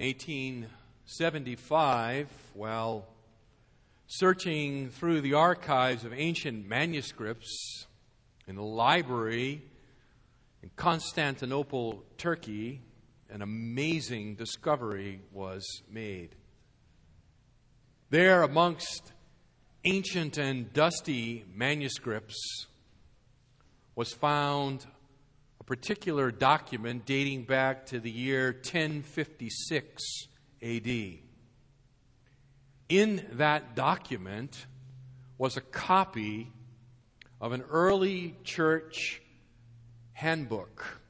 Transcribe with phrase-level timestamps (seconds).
[0.00, 3.06] 1875, while
[4.06, 7.86] searching through the archives of ancient manuscripts
[8.46, 9.60] in the library
[10.62, 12.80] in Constantinople, Turkey,
[13.28, 16.34] an amazing discovery was made.
[18.08, 19.12] There, amongst
[19.84, 22.68] ancient and dusty manuscripts,
[23.94, 24.86] was found
[25.70, 30.02] particular document dating back to the year 1056
[30.60, 30.88] AD.
[32.88, 34.66] In that document
[35.38, 36.50] was a copy
[37.40, 39.22] of an early church
[40.10, 41.00] handbook,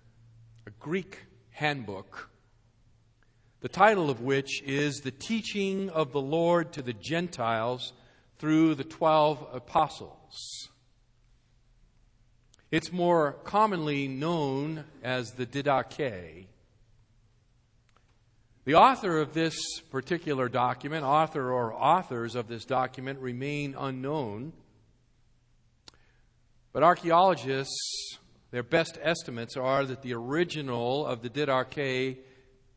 [0.66, 2.28] a Greek handbook,
[3.62, 7.94] the title of which is The Teaching of the Lord to the Gentiles
[8.38, 10.68] through the Twelve Apostles.
[12.70, 16.46] It's more commonly known as the Didache.
[18.64, 24.52] The author of this particular document, author or authors of this document, remain unknown.
[26.72, 28.18] But archaeologists,
[28.52, 32.18] their best estimates are that the original of the Didache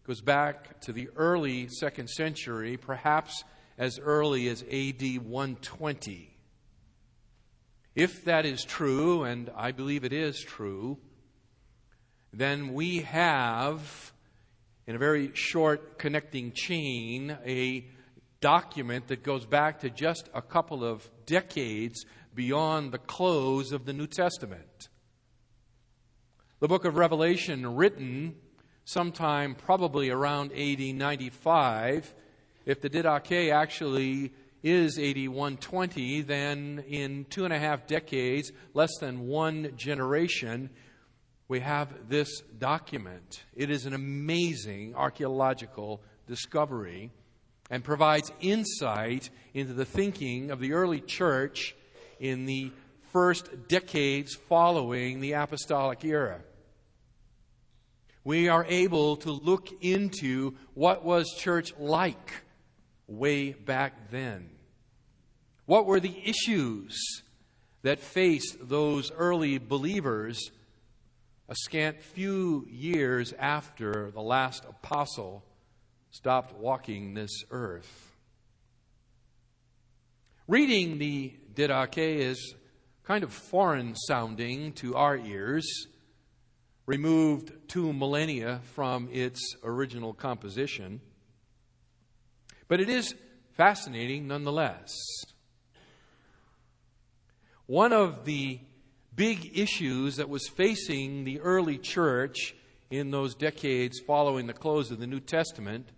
[0.07, 3.43] goes back to the early second century, perhaps
[3.77, 6.32] as early as AD 120.
[7.95, 10.97] If that is true, and I believe it is true,
[12.31, 14.11] then we have,
[14.87, 17.85] in a very short connecting chain, a
[18.41, 23.93] document that goes back to just a couple of decades beyond the close of the
[23.93, 24.89] New Testament.
[26.59, 28.35] The book of Revelation, written
[28.85, 32.15] sometime probably around AD 95,
[32.65, 38.97] if the Didache actually is AD 120, then in two and a half decades, less
[38.99, 40.69] than one generation,
[41.49, 43.43] we have this document.
[43.53, 47.11] It is an amazing archaeological discovery
[47.69, 51.75] and provides insight into the thinking of the early church
[52.19, 52.71] in the
[53.11, 56.39] first decades following the apostolic era.
[58.23, 62.31] We are able to look into what was church like
[63.07, 64.52] way back then.
[65.65, 66.97] What were the issues
[67.83, 70.51] that faced those early believers
[71.47, 75.43] a scant few years after the last apostle
[76.11, 78.13] stopped walking this earth?
[80.49, 82.55] Reading the Didache is
[83.03, 85.87] kind of foreign sounding to our ears,
[86.85, 90.99] removed two millennia from its original composition.
[92.67, 93.15] But it is
[93.53, 94.91] fascinating nonetheless.
[97.73, 98.59] One of the
[99.15, 102.53] big issues that was facing the early church
[102.91, 105.89] in those decades following the close of the New Testament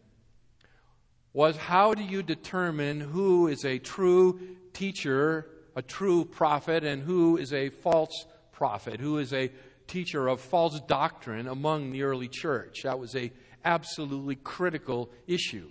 [1.33, 4.39] was how do you determine who is a true
[4.71, 9.51] teacher, a true prophet, and who is a false prophet, who is a
[9.85, 12.83] teacher of false doctrine among the early church?
[12.83, 13.33] That was a
[13.65, 15.69] absolutely critical issue.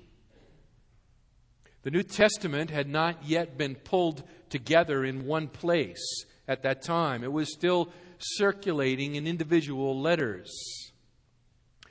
[1.81, 4.22] The New Testament had not yet been pulled
[4.54, 7.25] together in one place at that time.
[7.25, 10.48] It was still circulating in individual letters.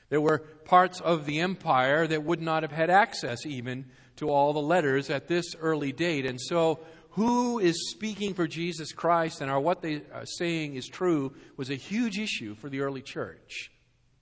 [0.07, 4.53] There were parts of the empire that would not have had access even to all
[4.53, 6.25] the letters at this early date.
[6.25, 6.79] And so,
[7.09, 11.69] who is speaking for Jesus Christ and are what they are saying is true was
[11.69, 13.72] a huge issue for the early church.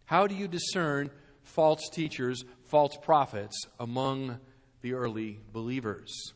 [0.05, 1.11] How do you discern
[1.43, 4.39] false teachers, false prophets among
[4.81, 6.33] the early believers.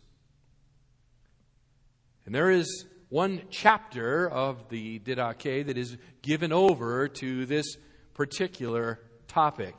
[2.25, 7.77] And there is one chapter of the Didache that is given over to this
[8.15, 9.75] particular topic.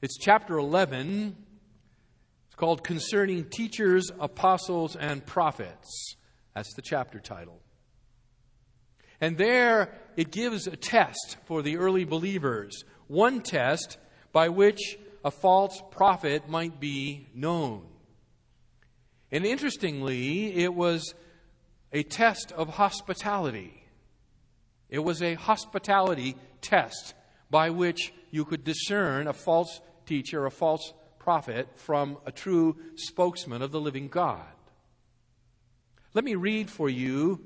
[0.00, 1.34] It's chapter 11.
[2.46, 6.14] It's called Concerning Teachers, Apostles, and Prophets.
[6.54, 7.60] That's the chapter title.
[9.20, 12.84] And there it gives a test for the early believers.
[13.08, 13.98] One test
[14.30, 17.86] by which a false prophet might be known.
[19.32, 21.14] And interestingly, it was
[21.92, 23.82] a test of hospitality.
[24.88, 27.14] It was a hospitality test
[27.50, 33.62] by which you could discern a false teacher, a false prophet, from a true spokesman
[33.62, 34.44] of the living God.
[36.14, 37.44] Let me read for you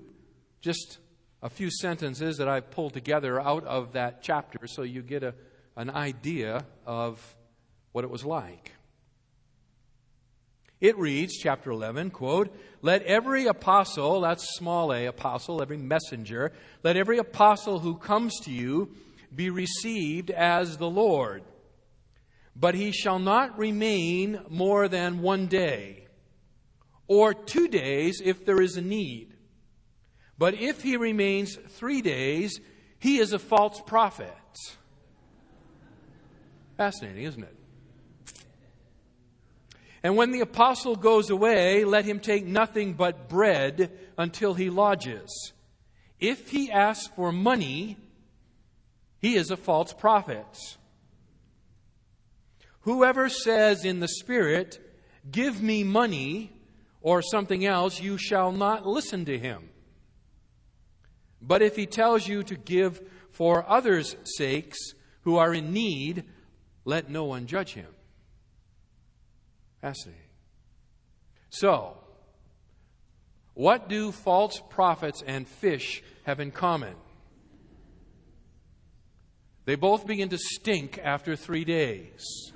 [0.61, 0.99] just
[1.43, 5.35] a few sentences that I've pulled together out of that chapter so you get a,
[5.77, 7.37] an idea of
[7.93, 8.75] what it was like.
[10.81, 16.97] It reads, chapter 11, quote, Let every apostle, that's small a apostle, every messenger, let
[16.97, 18.91] every apostle who comes to you
[19.35, 21.43] be received as the Lord.
[22.57, 26.07] but he shall not remain more than one day,
[27.07, 29.35] or two days if there is a need.
[30.37, 32.61] But if he remains three days,
[32.99, 34.35] he is a false prophet.
[36.77, 37.57] Fascinating, isn't it?
[40.03, 45.53] And when the apostle goes away, let him take nothing but bread until he lodges.
[46.19, 47.97] If he asks for money,
[49.19, 50.47] he is a false prophet.
[52.83, 54.79] Whoever says in the Spirit,
[55.31, 56.51] Give me money,
[57.03, 59.69] or something else, you shall not listen to him.
[61.43, 64.79] But if he tells you to give for others' sakes
[65.23, 66.25] who are in need,
[66.85, 67.87] let no one judge him.
[69.81, 70.23] Fascinating.
[71.51, 71.97] So,
[73.55, 76.95] what do false prophets and fish have in common?
[79.65, 82.53] They both begin to stink after three days.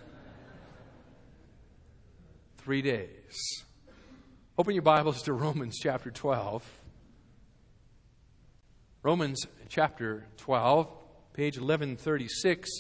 [2.59, 3.65] Three days.
[4.57, 6.65] Open your Bibles to Romans chapter 12.
[9.03, 10.89] Romans chapter 12,
[11.35, 12.71] page 1136,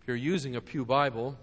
[0.00, 1.36] if you're using a Pew Bible.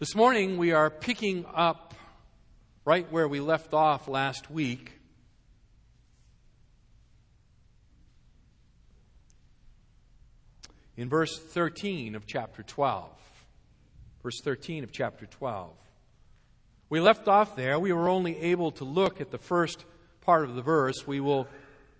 [0.00, 1.92] This morning we are picking up
[2.86, 4.92] right where we left off last week.
[10.96, 13.10] In verse 13 of chapter 12.
[14.22, 15.70] Verse 13 of chapter 12.
[16.88, 17.78] We left off there.
[17.78, 19.84] We were only able to look at the first
[20.22, 21.06] part of the verse.
[21.06, 21.46] We will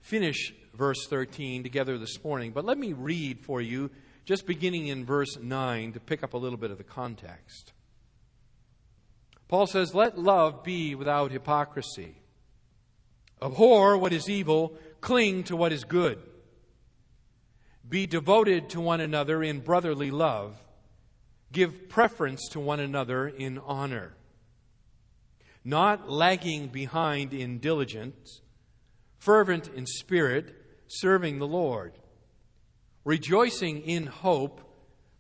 [0.01, 2.53] finish verse 13 together this morning.
[2.53, 3.91] But let me read for you,
[4.25, 7.75] just beginning in verse 9, to pick up a little bit of the context.
[9.51, 12.15] Paul says, Let love be without hypocrisy.
[13.43, 16.21] Abhor what is evil, cling to what is good.
[17.87, 20.57] Be devoted to one another in brotherly love.
[21.51, 24.15] Give preference to one another in honor.
[25.65, 28.43] Not lagging behind in diligence,
[29.19, 30.55] fervent in spirit,
[30.87, 31.95] serving the Lord.
[33.05, 34.61] Rejoicing in hope,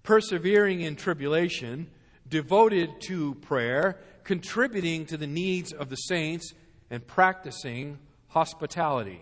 [0.04, 1.90] persevering in tribulation,
[2.28, 3.98] devoted to prayer
[4.30, 6.54] contributing to the needs of the saints,
[6.88, 7.98] and practicing
[8.28, 9.20] hospitality.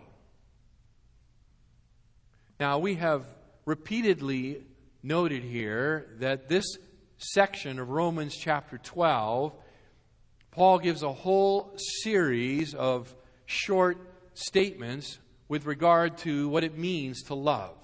[2.60, 3.24] Now, we have
[3.64, 4.64] repeatedly
[5.02, 6.66] noted here that this
[7.16, 9.54] section of Romans chapter 12,
[10.50, 11.72] Paul gives a whole
[12.02, 13.14] series of
[13.46, 13.96] short
[14.34, 17.78] statements with regard to what it means to love.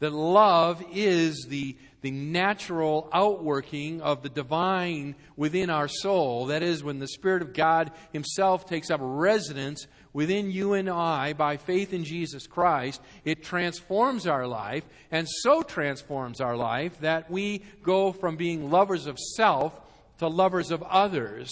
[0.00, 6.46] That love is the the natural outworking of the divine within our soul.
[6.46, 11.32] That is, when the Spirit of God Himself takes up residence within you and I
[11.32, 17.30] by faith in Jesus Christ, it transforms our life, and so transforms our life that
[17.30, 19.80] we go from being lovers of self
[20.18, 21.50] to lovers of others.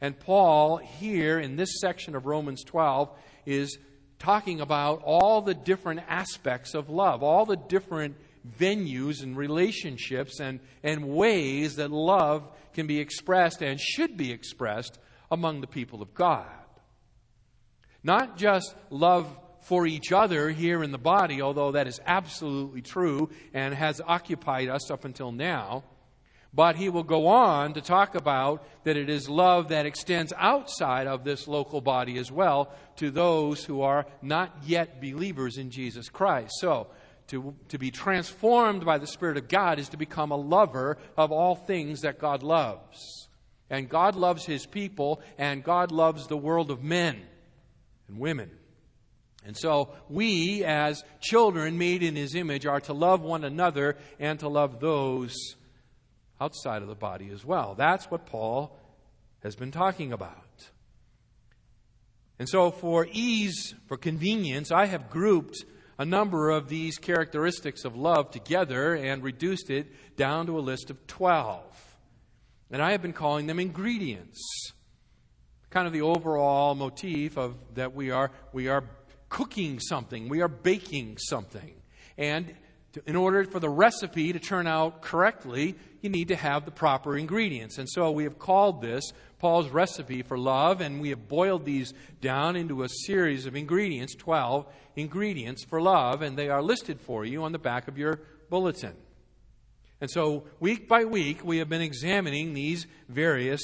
[0.00, 3.10] And Paul, here in this section of Romans 12,
[3.46, 3.78] is
[4.18, 8.16] talking about all the different aspects of love, all the different
[8.58, 14.98] venues and relationships and, and ways that love can be expressed and should be expressed
[15.30, 16.46] among the people of God.
[18.02, 19.28] Not just love
[19.62, 24.68] for each other here in the body, although that is absolutely true and has occupied
[24.68, 25.84] us up until now.
[26.54, 31.06] But he will go on to talk about that it is love that extends outside
[31.06, 36.10] of this local body as well to those who are not yet believers in Jesus
[36.10, 36.52] Christ.
[36.58, 36.88] So,
[37.28, 41.32] to, to be transformed by the Spirit of God is to become a lover of
[41.32, 43.28] all things that God loves.
[43.70, 47.20] And God loves His people, and God loves the world of men
[48.08, 48.50] and women.
[49.44, 54.38] And so we, as children made in His image, are to love one another and
[54.40, 55.34] to love those
[56.40, 57.74] outside of the body as well.
[57.76, 58.78] That's what Paul
[59.42, 60.70] has been talking about.
[62.38, 65.64] And so, for ease, for convenience, I have grouped
[65.98, 70.90] a number of these characteristics of love together and reduced it down to a list
[70.90, 71.62] of 12.
[72.70, 74.40] And I have been calling them ingredients.
[75.70, 78.84] Kind of the overall motif of that we are we are
[79.28, 81.74] cooking something, we are baking something.
[82.18, 82.54] And
[83.06, 87.16] in order for the recipe to turn out correctly, you need to have the proper
[87.16, 87.78] ingredients.
[87.78, 91.94] And so we have called this Paul's recipe for love, and we have boiled these
[92.20, 97.24] down into a series of ingredients, 12 ingredients for love, and they are listed for
[97.24, 98.20] you on the back of your
[98.50, 98.94] bulletin.
[100.00, 103.60] And so, week by week, we have been examining these various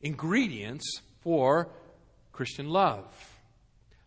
[0.00, 1.68] ingredients for
[2.32, 3.29] Christian love.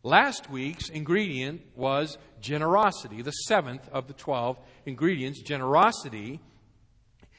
[0.06, 6.42] Last week's ingredient was generosity, the seventh of the 12 ingredients, generosity.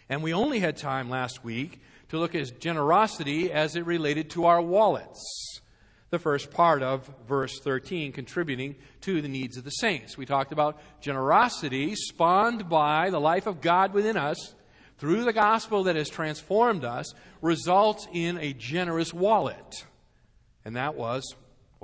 [0.09, 4.47] And we only had time last week to look at generosity as it related to
[4.47, 5.61] our wallets.
[6.09, 10.16] The first part of verse 13, contributing to the needs of the saints.
[10.16, 14.54] We talked about generosity spawned by the life of God within us
[14.97, 19.85] through the gospel that has transformed us, results in a generous wallet.
[20.64, 21.35] And that was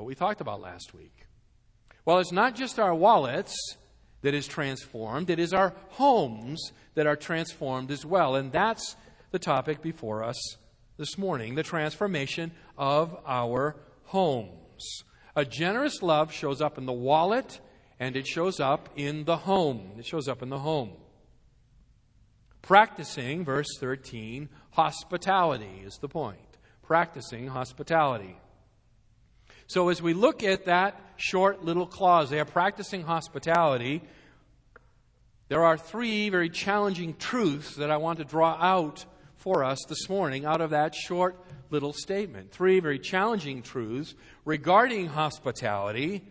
[0.00, 1.26] what we talked about last week.
[2.06, 3.54] Well, it's not just our wallets
[4.22, 8.34] that is transformed, it is our homes that are transformed as well.
[8.34, 8.96] And that's
[9.30, 10.56] the topic before us
[10.96, 15.04] this morning the transformation of our homes.
[15.36, 17.60] A generous love shows up in the wallet
[17.98, 19.92] and it shows up in the home.
[19.98, 20.92] It shows up in the home.
[22.62, 26.38] Practicing, verse 13, hospitality is the point.
[26.82, 28.38] Practicing hospitality.
[29.70, 34.02] So, as we look at that short little clause they are practicing hospitality,
[35.46, 39.04] there are three very challenging truths that I want to draw out
[39.36, 41.36] for us this morning out of that short
[41.70, 42.50] little statement.
[42.50, 46.24] Three very challenging truths regarding hospitality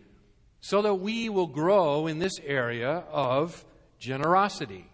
[0.60, 3.64] so that we will grow in this area of
[3.98, 4.86] generosity.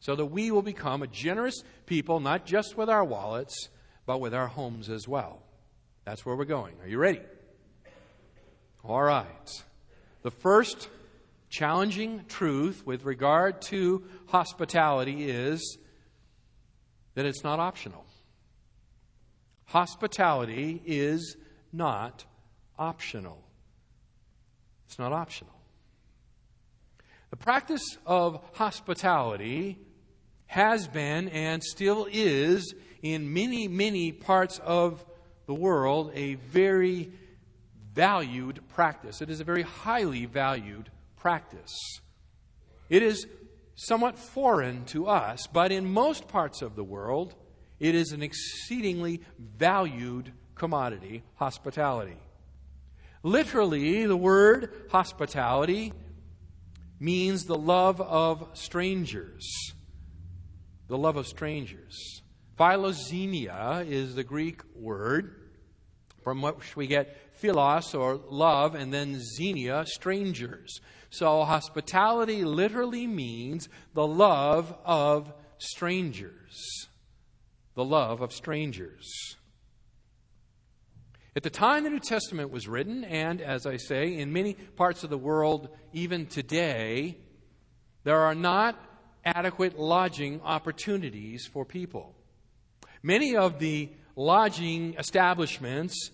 [0.00, 3.68] So that we will become a generous people, not just with our wallets,
[4.06, 5.42] but with our homes as well.
[6.06, 6.76] That's where we're going.
[6.80, 7.20] Are you ready?
[8.84, 9.62] All right.
[10.22, 10.88] The first
[11.48, 15.78] challenging truth with regard to hospitality is
[17.14, 18.04] that it's not optional.
[19.66, 21.36] Hospitality is
[21.72, 22.24] not
[22.76, 23.38] optional.
[24.86, 25.54] It's not optional.
[27.30, 29.78] The practice of hospitality
[30.46, 35.04] has been and still is in many, many parts of
[35.46, 37.12] the world a very
[37.94, 39.20] valued practice.
[39.20, 42.00] It is a very highly valued practice.
[42.88, 43.26] It is
[43.74, 47.34] somewhat foreign to us, but in most parts of the world,
[47.80, 52.18] it is an exceedingly valued commodity, hospitality.
[53.22, 55.92] Literally, the word hospitality
[56.98, 59.72] means the love of strangers.
[60.88, 62.22] The love of strangers.
[62.58, 65.50] Philoxenia is the Greek word
[66.22, 70.80] from which we get philos or love, and then xenia, strangers.
[71.10, 76.88] So hospitality literally means the love of strangers.
[77.74, 79.36] The love of strangers.
[81.34, 85.02] At the time the New Testament was written, and as I say, in many parts
[85.02, 87.18] of the world, even today,
[88.04, 88.78] there are not
[89.24, 92.14] adequate lodging opportunities for people.
[93.02, 96.10] Many of the lodging establishments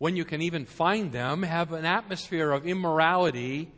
[0.00, 3.70] when you can even find them, have an atmosphere of immorality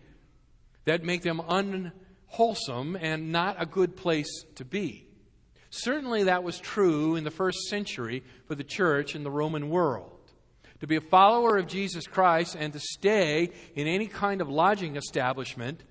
[0.85, 5.05] that make them unwholesome and not a good place to be.
[5.71, 10.13] Certainly, that was true in the first century for the church in the Roman world.
[10.79, 14.95] To be a follower of Jesus Christ and to stay in any kind of lodging
[14.95, 15.83] establishment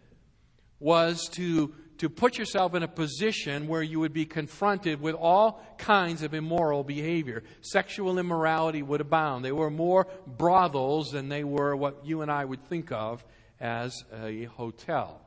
[0.80, 5.63] was to to put yourself in a position where you would be confronted with all
[5.77, 7.43] kinds of immoral behavior.
[7.62, 9.46] Sexual immorality would abound.
[9.46, 13.24] They were more brothels than they were what you and I would think of
[13.60, 15.22] as a hotel.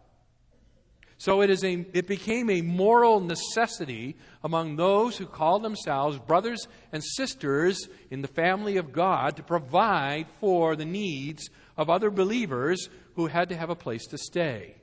[1.16, 6.66] So it, is a, it became a moral necessity among those who called themselves brothers
[6.90, 12.88] and sisters in the family of God to provide for the needs of other believers
[13.14, 14.74] who had to have a place to stay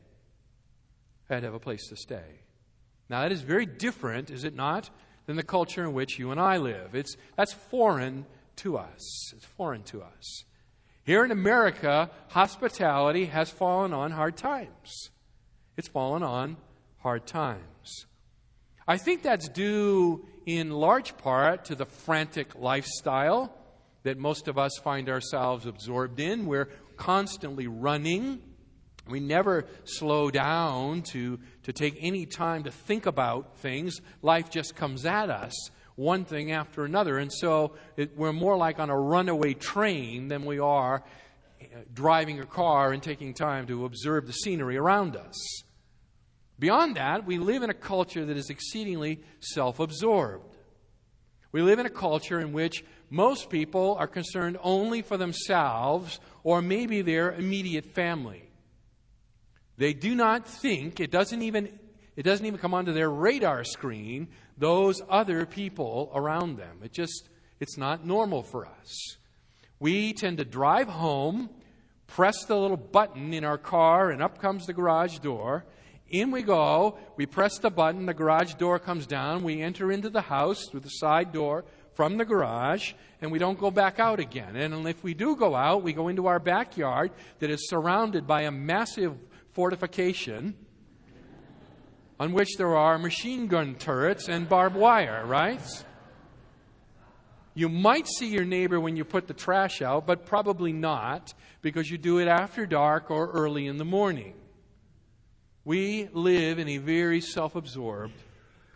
[1.35, 2.41] had to have a place to stay.
[3.09, 4.89] Now, that is very different, is it not,
[5.25, 6.95] than the culture in which you and I live.
[6.95, 8.25] It's, that's foreign
[8.57, 9.33] to us.
[9.33, 10.43] It's foreign to us.
[11.03, 15.09] Here in America, hospitality has fallen on hard times.
[15.77, 16.57] It's fallen on
[16.99, 18.05] hard times.
[18.87, 23.55] I think that's due in large part to the frantic lifestyle
[24.03, 26.45] that most of us find ourselves absorbed in.
[26.45, 28.41] We're constantly running.
[29.11, 34.01] We never slow down to, to take any time to think about things.
[34.21, 35.53] Life just comes at us,
[35.95, 37.17] one thing after another.
[37.17, 41.03] And so it, we're more like on a runaway train than we are
[41.61, 45.63] uh, driving a car and taking time to observe the scenery around us.
[46.57, 50.57] Beyond that, we live in a culture that is exceedingly self absorbed.
[51.51, 56.61] We live in a culture in which most people are concerned only for themselves or
[56.61, 58.50] maybe their immediate family.
[59.77, 61.79] They do not think, it doesn't even,
[62.15, 66.79] it doesn't even come onto their radar screen, those other people around them.
[66.83, 69.17] It just, it's not normal for us.
[69.79, 71.49] We tend to drive home
[72.11, 75.65] press the little button in our car, and up comes the garage door.
[76.09, 76.97] In we go.
[77.15, 78.05] We press the button.
[78.05, 79.43] The garage door comes down.
[79.43, 81.63] We enter into the house through the side door
[81.93, 84.57] from the garage, and we don't go back out again.
[84.57, 88.41] And if we do go out, we go into our backyard that is surrounded by
[88.41, 89.15] a massive
[89.53, 90.55] fortification
[92.19, 95.61] on which there are machine gun turrets and barbed wire, right?
[97.53, 101.89] You might see your neighbor when you put the trash out, but probably not because
[101.89, 104.35] you do it after dark or early in the morning.
[105.65, 108.21] We live in a very self absorbed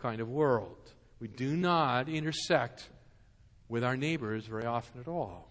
[0.02, 0.76] kind of world.
[1.20, 2.88] We do not intersect
[3.68, 5.50] with our neighbors very often at all.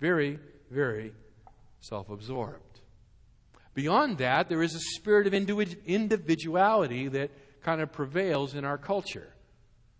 [0.00, 0.38] Very,
[0.70, 1.12] very
[1.80, 2.69] self absorbed.
[3.80, 7.30] Beyond that, there is a spirit of individuality that
[7.62, 9.32] kind of prevails in our culture.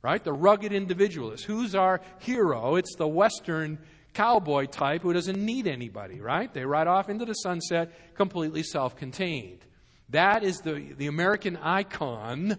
[0.02, 0.22] Right?
[0.22, 1.44] The rugged individualist.
[1.44, 2.76] Who's our hero?
[2.76, 3.78] It's the Western
[4.12, 6.52] cowboy type who doesn't need anybody, right?
[6.52, 9.64] They ride off into the sunset completely self contained.
[10.10, 12.58] That is the, the American icon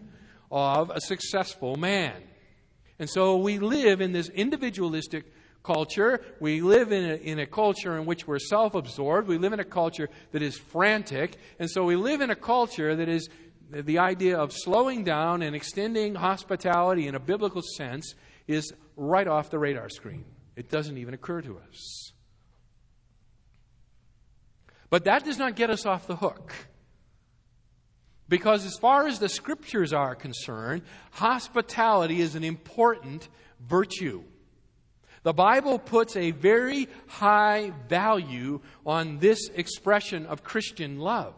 [0.50, 2.16] of a successful man.
[2.98, 5.26] And so we live in this individualistic
[5.64, 6.22] culture.
[6.40, 9.28] We live in a, in a culture in which we're self absorbed.
[9.28, 11.38] We live in a culture that is frantic.
[11.60, 13.30] And so we live in a culture that is
[13.72, 18.16] the idea of slowing down and extending hospitality in a biblical sense
[18.48, 20.26] is right off the radar screen.
[20.56, 22.12] It doesn't even occur to us.
[24.90, 26.54] But that does not get us off the hook.
[28.28, 33.28] Because as far as the scriptures are concerned, hospitality is an important
[33.60, 34.24] virtue.
[35.24, 41.36] The Bible puts a very high value on this expression of Christian love.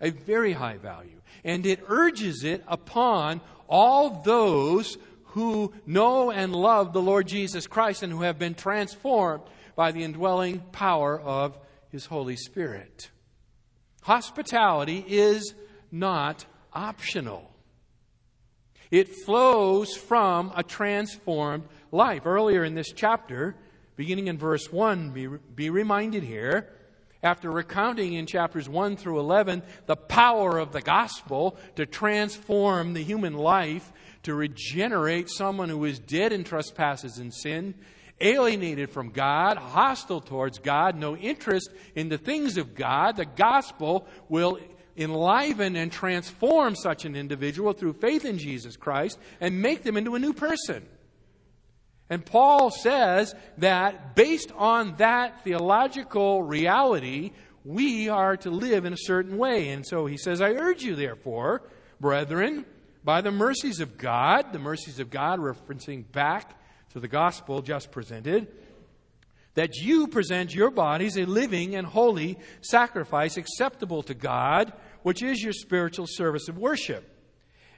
[0.00, 1.20] A very high value.
[1.44, 8.02] And it urges it upon all those who know and love the Lord Jesus Christ
[8.02, 9.42] and who have been transformed
[9.74, 13.10] by the indwelling power of His Holy Spirit.
[14.02, 15.54] Hospitality is
[15.90, 17.53] not optional.
[18.90, 22.26] It flows from a transformed life.
[22.26, 23.54] Earlier in this chapter,
[23.96, 26.68] beginning in verse 1, be, be reminded here,
[27.22, 33.02] after recounting in chapters 1 through 11 the power of the gospel to transform the
[33.02, 33.90] human life,
[34.24, 37.74] to regenerate someone who is dead in trespasses and sin,
[38.20, 44.06] alienated from God, hostile towards God, no interest in the things of God, the gospel
[44.28, 44.58] will
[44.96, 50.14] enliven and transform such an individual through faith in Jesus Christ and make them into
[50.14, 50.86] a new person.
[52.10, 57.32] And Paul says that based on that theological reality,
[57.64, 59.70] we are to live in a certain way.
[59.70, 61.62] And so he says, I urge you, therefore,
[62.00, 62.66] brethren,
[63.02, 66.58] by the mercies of God, the mercies of God referencing back
[66.90, 68.48] to the gospel just presented,
[69.54, 74.72] that you present your bodies a living and holy sacrifice acceptable to God,
[75.04, 77.08] which is your spiritual service of worship.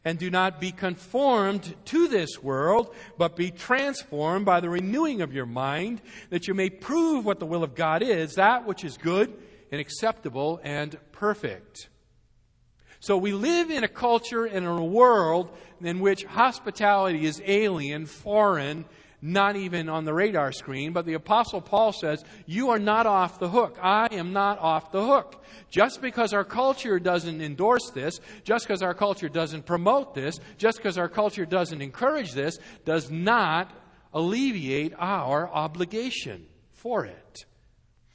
[0.05, 5.35] And do not be conformed to this world, but be transformed by the renewing of
[5.35, 8.97] your mind, that you may prove what the will of God is, that which is
[8.97, 9.37] good
[9.73, 11.89] and acceptable and perfect.
[13.01, 18.07] So we live in a culture and in a world in which hospitality is alien,
[18.07, 18.85] foreign,
[19.27, 23.41] not even on the radar screen, but the Apostle Paul says, You are not off
[23.41, 23.77] the hook.
[23.83, 25.45] I am not off the hook.
[25.69, 30.79] Just because our culture doesn't endorse this, just because our culture doesn't promote this, just
[30.79, 33.73] because our culture doesn't encourage this, does not
[34.15, 37.45] alleviate our obligation for it.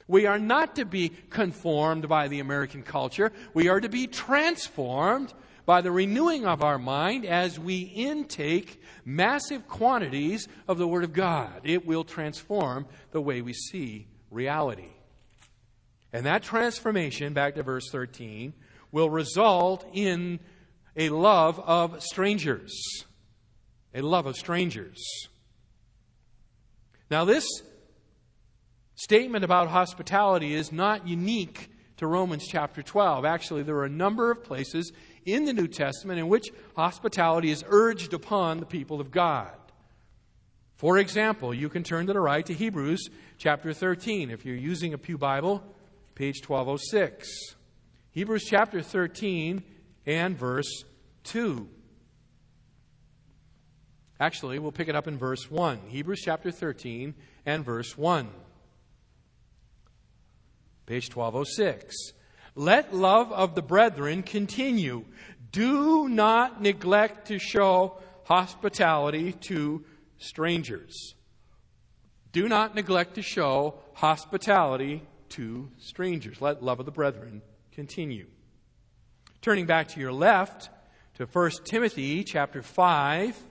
[0.08, 3.32] We are not to be conformed by the American culture.
[3.54, 5.32] We are to be transformed
[5.64, 11.12] by the renewing of our mind as we intake massive quantities of the Word of
[11.12, 11.60] God.
[11.64, 14.90] It will transform the way we see reality.
[16.12, 18.52] And that transformation, back to verse 13,
[18.90, 20.40] will result in
[20.96, 22.72] a love of strangers.
[23.94, 24.98] A love of strangers.
[27.10, 27.46] Now, this
[28.94, 33.24] statement about hospitality is not unique to Romans chapter 12.
[33.24, 34.92] Actually, there are a number of places
[35.24, 39.52] in the New Testament in which hospitality is urged upon the people of God.
[40.76, 43.08] For example, you can turn to the right to Hebrews
[43.38, 44.30] chapter 13.
[44.30, 45.62] If you're using a Pew Bible,
[46.14, 47.54] page 1206.
[48.10, 49.62] Hebrews chapter 13
[50.06, 50.84] and verse
[51.24, 51.68] 2.
[54.18, 55.80] Actually, we'll pick it up in verse 1.
[55.88, 57.14] Hebrews chapter 13
[57.46, 58.28] and verse 1.
[60.86, 62.12] Page 1206.
[62.54, 65.04] Let love of the brethren continue.
[65.50, 69.84] Do not neglect to show hospitality to
[70.18, 71.14] strangers.
[72.32, 76.40] Do not neglect to show hospitality to strangers.
[76.40, 78.26] Let love of the brethren continue.
[79.40, 80.70] Turning back to your left
[81.14, 83.42] to 1 Timothy chapter 5, 1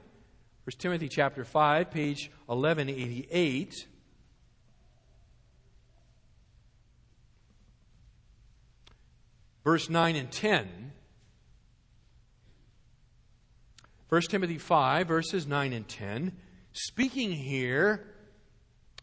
[0.77, 3.87] Timothy chapter 5, page 1188.
[9.63, 10.91] Verse 9 and 10.
[14.09, 16.33] 1 Timothy 5, verses 9 and 10,
[16.73, 18.05] speaking here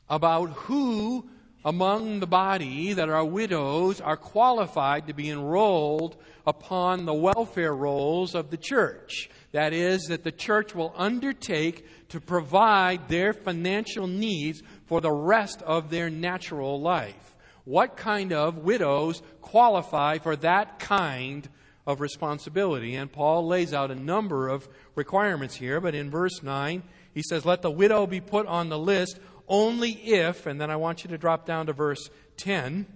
[0.09, 1.29] about who
[1.64, 6.16] among the body that are widows are qualified to be enrolled
[6.47, 9.29] upon the welfare rolls of the church.
[9.53, 15.62] That is, that the church will undertake to provide their financial needs for the rest
[15.62, 17.35] of their natural life.
[17.68, 21.46] What kind of widows qualify for that kind
[21.87, 22.94] of responsibility.
[22.94, 27.44] And Paul lays out a number of requirements here, but in verse 9, he says,
[27.44, 31.11] Let the widow be put on the list only if, and then I want you
[31.11, 32.87] to drop down to verse 10,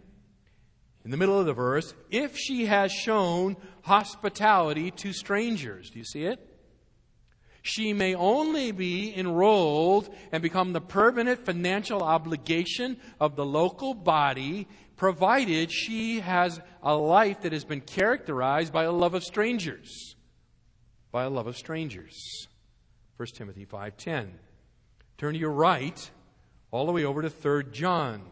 [1.04, 5.90] in the middle of the verse, if she has shown hospitality to strangers.
[5.90, 6.51] Do you see it?
[7.62, 14.66] She may only be enrolled and become the permanent financial obligation of the local body
[14.96, 20.16] provided she has a life that has been characterized by a love of strangers.
[21.12, 22.48] By a love of strangers.
[23.16, 24.38] 1 Timothy 5:10.
[25.16, 26.10] Turn to your right
[26.72, 28.22] all the way over to 3 John.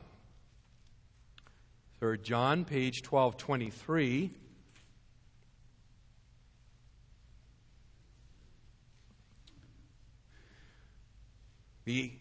[2.01, 4.31] 3 John, page 1223.
[11.91, 12.13] The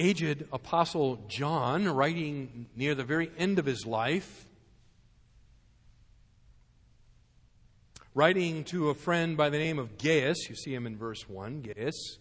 [0.00, 4.46] aged apostle John, writing near the very end of his life,
[8.16, 11.62] writing to a friend by the name of Gaius, you see him in verse 1,
[11.62, 12.18] Gaius,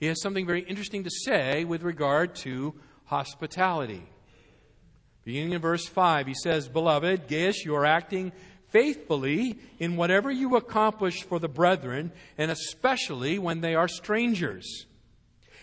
[0.00, 4.02] he has something very interesting to say with regard to hospitality.
[5.22, 8.32] Beginning in verse 5, he says, Beloved, Gaius, you are acting
[8.70, 14.86] faithfully in whatever you accomplish for the brethren, and especially when they are strangers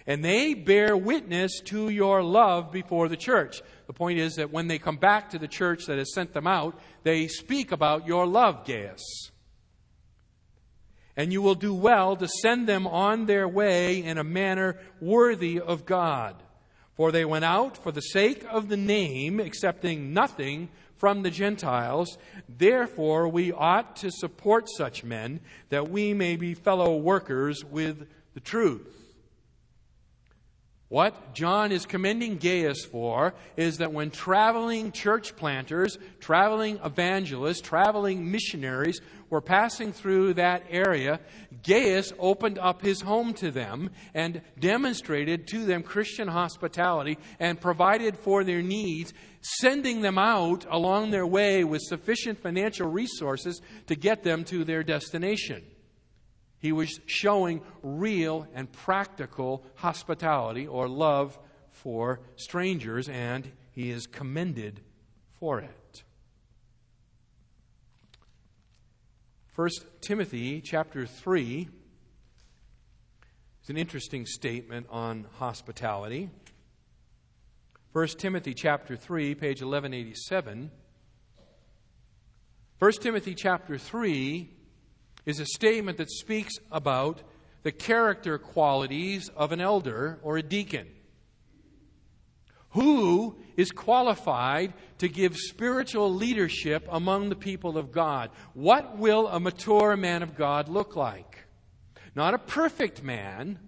[0.07, 3.61] and they bear witness to your love before the church.
[3.87, 6.47] The point is that when they come back to the church that has sent them
[6.47, 9.31] out, they speak about your love, Gaius.
[11.17, 15.59] And you will do well to send them on their way in a manner worthy
[15.59, 16.35] of God.
[16.95, 22.17] For they went out for the sake of the name, accepting nothing from the Gentiles.
[22.47, 25.39] Therefore, we ought to support such men
[25.69, 29.04] that we may be fellow workers with the truth.
[30.95, 38.31] What John is commending Gaius for is that when traveling church planters, traveling evangelists, traveling
[38.31, 41.19] missionaries were passing through that area,
[41.63, 48.15] Gaius opened up his home to them and demonstrated to them Christian hospitality and provided
[48.17, 54.23] for their needs, sending them out along their way with sufficient financial resources to get
[54.23, 55.61] them to their destination.
[56.59, 61.37] He was showing real and practical hospitality or love
[61.71, 64.81] for strangers, and he is commended
[65.39, 66.03] for it.
[69.55, 69.69] 1
[70.01, 71.69] Timothy chapter 3
[73.63, 76.29] is an interesting statement on hospitality.
[77.93, 80.71] 1 Timothy chapter 3, page 1187.
[82.79, 84.54] 1 Timothy chapter 3
[85.25, 87.21] is a statement that speaks about
[87.63, 90.87] the character qualities of an elder or a deacon.
[92.69, 98.31] Who is qualified to give spiritual leadership among the people of God?
[98.53, 101.45] What will a mature man of God look like?
[102.15, 103.59] Not a perfect man,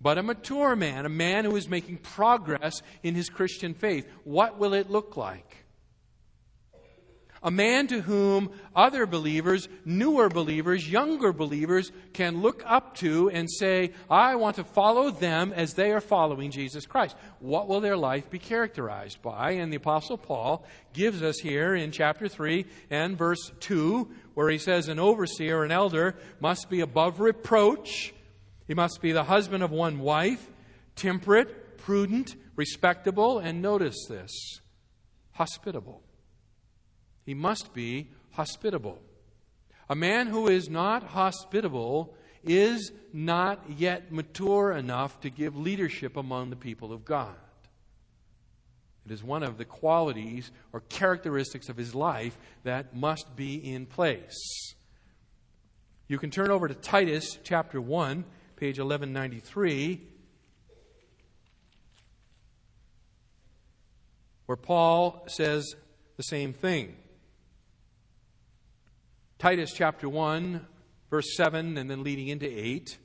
[0.00, 4.06] but a mature man, a man who is making progress in his Christian faith.
[4.24, 5.65] What will it look like?
[7.46, 13.48] A man to whom other believers, newer believers, younger believers can look up to and
[13.48, 17.14] say, I want to follow them as they are following Jesus Christ.
[17.38, 19.52] What will their life be characterized by?
[19.52, 24.58] And the Apostle Paul gives us here in chapter 3 and verse 2, where he
[24.58, 28.12] says, An overseer, an elder, must be above reproach.
[28.66, 30.50] He must be the husband of one wife,
[30.96, 34.32] temperate, prudent, respectable, and notice this,
[35.34, 36.02] hospitable.
[37.26, 38.98] He must be hospitable.
[39.90, 46.50] A man who is not hospitable is not yet mature enough to give leadership among
[46.50, 47.34] the people of God.
[49.04, 53.86] It is one of the qualities or characteristics of his life that must be in
[53.86, 54.74] place.
[56.08, 58.24] You can turn over to Titus chapter 1,
[58.56, 60.00] page 1193.
[64.46, 65.74] where Paul says
[66.16, 66.96] the same thing.
[69.38, 70.66] Titus chapter 1,
[71.10, 72.96] verse 7, and then leading into 8.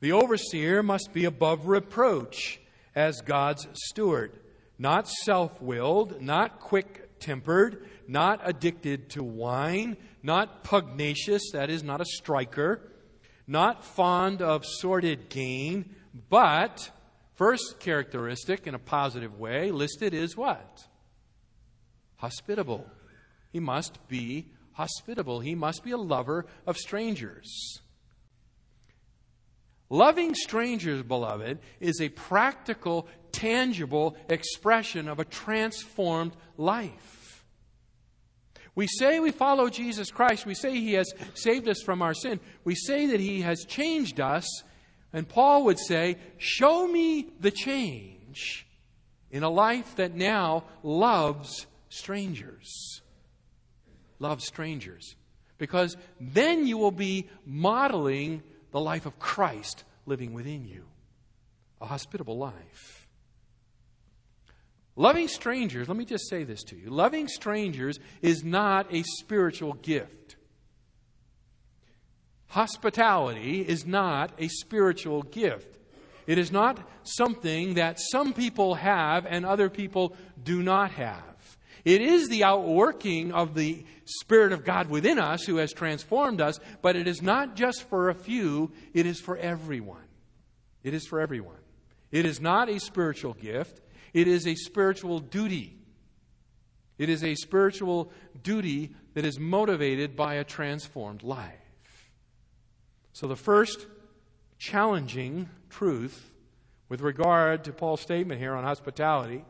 [0.00, 2.58] The overseer must be above reproach
[2.94, 4.32] as God's steward,
[4.78, 12.00] not self willed, not quick tempered, not addicted to wine, not pugnacious, that is, not
[12.00, 12.80] a striker,
[13.46, 15.94] not fond of sordid gain,
[16.30, 16.90] but
[17.34, 20.88] first characteristic in a positive way listed is what?
[22.16, 22.86] Hospitable.
[23.52, 25.40] He must be hospitable.
[25.40, 27.80] He must be a lover of strangers.
[29.90, 37.44] Loving strangers, beloved, is a practical, tangible expression of a transformed life.
[38.74, 40.46] We say we follow Jesus Christ.
[40.46, 42.40] We say He has saved us from our sin.
[42.64, 44.46] We say that He has changed us.
[45.12, 48.66] And Paul would say, Show me the change
[49.30, 53.01] in a life that now loves strangers.
[54.22, 55.16] Loves strangers.
[55.58, 60.84] Because then you will be modeling the life of Christ living within you,
[61.80, 63.08] a hospitable life.
[64.94, 69.72] Loving strangers, let me just say this to you loving strangers is not a spiritual
[69.74, 70.36] gift.
[72.48, 75.78] Hospitality is not a spiritual gift.
[76.26, 81.31] It is not something that some people have and other people do not have.
[81.84, 86.60] It is the outworking of the Spirit of God within us who has transformed us,
[86.80, 90.04] but it is not just for a few, it is for everyone.
[90.82, 91.56] It is for everyone.
[92.10, 93.80] It is not a spiritual gift,
[94.12, 95.78] it is a spiritual duty.
[96.98, 102.10] It is a spiritual duty that is motivated by a transformed life.
[103.12, 103.86] So, the first
[104.58, 106.30] challenging truth
[106.88, 109.44] with regard to Paul's statement here on hospitality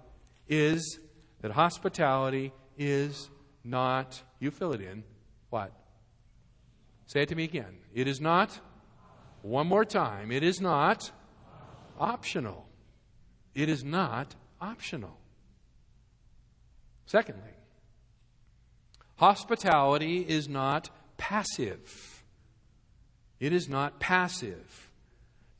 [0.49, 0.99] is
[1.42, 3.31] that hospitality is
[3.64, 5.05] not, you fill it in,
[5.50, 5.72] what?
[7.07, 7.76] Say it to me again.
[7.92, 8.59] It is not,
[9.42, 11.11] one more time, it is not
[11.98, 12.66] optional.
[13.55, 15.18] It is not optional.
[17.07, 17.42] Secondly,
[19.16, 22.24] hospitality is not passive.
[23.38, 24.90] It is not passive.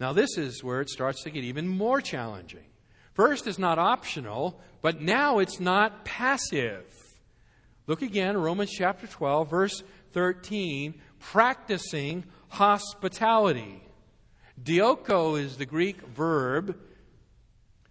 [0.01, 2.65] Now, this is where it starts to get even more challenging.
[3.13, 6.85] First, it's not optional, but now it's not passive.
[7.87, 13.83] Look again, Romans chapter 12, verse 13, practicing hospitality.
[14.63, 16.79] Dioko is the Greek verb.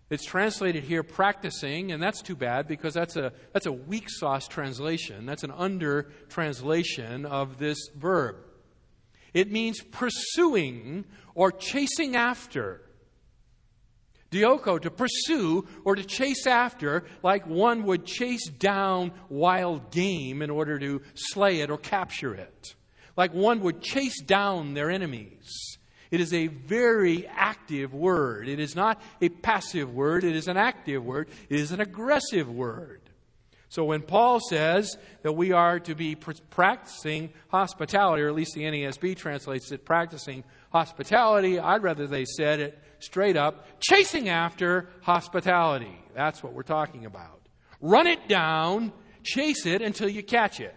[0.10, 4.47] It's translated here practicing, and that's too bad because that's a, that's a weak sauce
[4.47, 5.25] translation.
[5.25, 8.36] That's an under translation of this verb.
[9.34, 12.82] It means pursuing or chasing after.
[14.32, 20.50] Dioko, to pursue or to chase after, like one would chase down wild game in
[20.50, 22.76] order to slay it or capture it.
[23.17, 25.78] Like one would chase down their enemies.
[26.12, 28.48] It is a very active word.
[28.48, 32.50] It is not a passive word, it is an active word, it is an aggressive
[32.50, 33.02] word.
[33.70, 38.63] So when Paul says that we are to be practicing hospitality, or at least the
[38.63, 46.00] NASB translates it practicing hospitality, I'd rather they said it straight up chasing after hospitality.
[46.16, 47.42] That's what we're talking about.
[47.82, 50.76] Run it down, chase it until you catch it.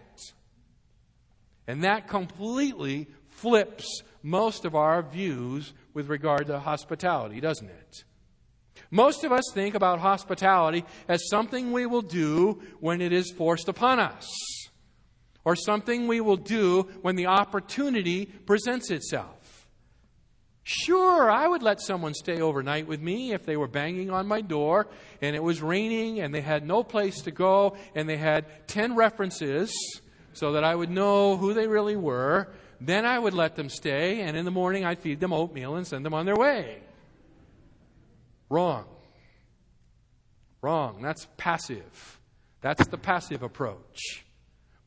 [1.67, 8.03] And that completely flips most of our views with regard to hospitality, doesn't it?
[8.91, 13.67] Most of us think about hospitality as something we will do when it is forced
[13.67, 14.29] upon us,
[15.43, 19.44] or something we will do when the opportunity presents itself.
[20.67, 24.41] Sure, I would let someone stay overnight with me if they were banging on my
[24.41, 24.87] door
[25.21, 28.95] and it was raining and they had no place to go and they had 10
[28.95, 29.71] references
[30.33, 32.51] so that I would know who they really were.
[32.81, 35.85] Then I would let them stay and in the morning I'd feed them oatmeal and
[35.85, 36.81] send them on their way.
[38.49, 38.85] Wrong.
[40.63, 40.99] Wrong.
[40.99, 42.19] That's passive.
[42.61, 44.25] That's the passive approach.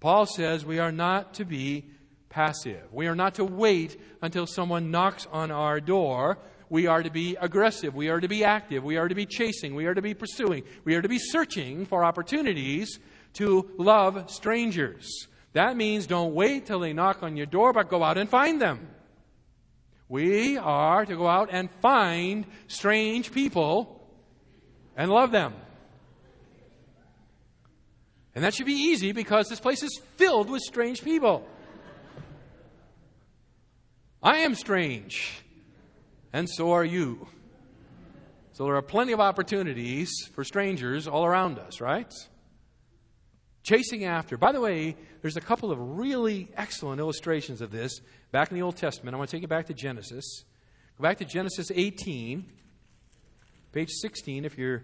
[0.00, 1.92] Paul says we are not to be
[2.28, 2.92] passive.
[2.92, 6.38] We are not to wait until someone knocks on our door.
[6.70, 7.94] We are to be aggressive.
[7.94, 8.84] We are to be active.
[8.84, 9.74] We are to be chasing.
[9.74, 10.64] We are to be pursuing.
[10.84, 12.98] We are to be searching for opportunities
[13.34, 15.28] to love strangers.
[15.54, 18.60] That means don't wait till they knock on your door, but go out and find
[18.60, 18.88] them.
[20.08, 24.06] We are to go out and find strange people
[24.96, 25.54] and love them.
[28.34, 31.46] And that should be easy because this place is filled with strange people.
[34.22, 35.44] I am strange,
[36.32, 37.28] and so are you.
[38.52, 42.12] So there are plenty of opportunities for strangers all around us, right?
[43.62, 44.36] Chasing after.
[44.36, 48.00] By the way, there's a couple of really excellent illustrations of this
[48.32, 49.14] back in the Old Testament.
[49.14, 50.42] I want to take you back to Genesis.
[50.96, 52.44] Go back to Genesis 18,
[53.70, 54.82] page 16, if you're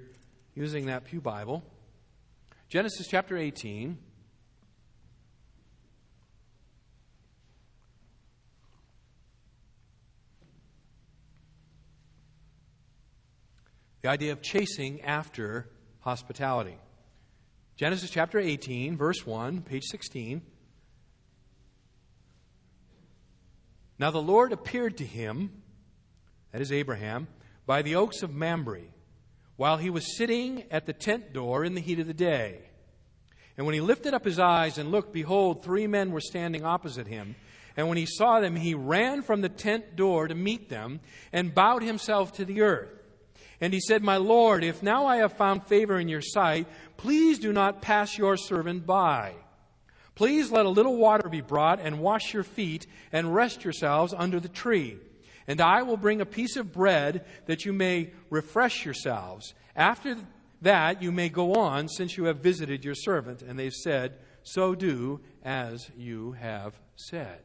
[0.55, 1.64] using that Pew Bible.
[2.68, 3.99] Genesis chapter 18.
[14.05, 15.67] The idea of chasing after
[16.01, 16.77] hospitality.
[17.77, 20.43] Genesis chapter 18, verse 1, page 16.
[23.99, 25.62] Now the Lord appeared to him,
[26.53, 27.29] that is Abraham,
[27.64, 28.83] by the oaks of Mamre,
[29.57, 32.61] while he was sitting at the tent door in the heat of the day.
[33.57, 37.07] And when he lifted up his eyes and looked, behold, three men were standing opposite
[37.07, 37.37] him.
[37.75, 41.01] And when he saw them, he ran from the tent door to meet them
[41.33, 43.01] and bowed himself to the earth.
[43.61, 47.38] And he said, My Lord, if now I have found favor in your sight, please
[47.38, 49.35] do not pass your servant by.
[50.14, 54.38] Please let a little water be brought and wash your feet and rest yourselves under
[54.38, 54.99] the tree.
[55.47, 59.55] And I will bring a piece of bread that you may refresh yourselves.
[59.77, 60.17] After
[60.62, 63.43] that, you may go on, since you have visited your servant.
[63.43, 67.40] And they said, So do as you have said.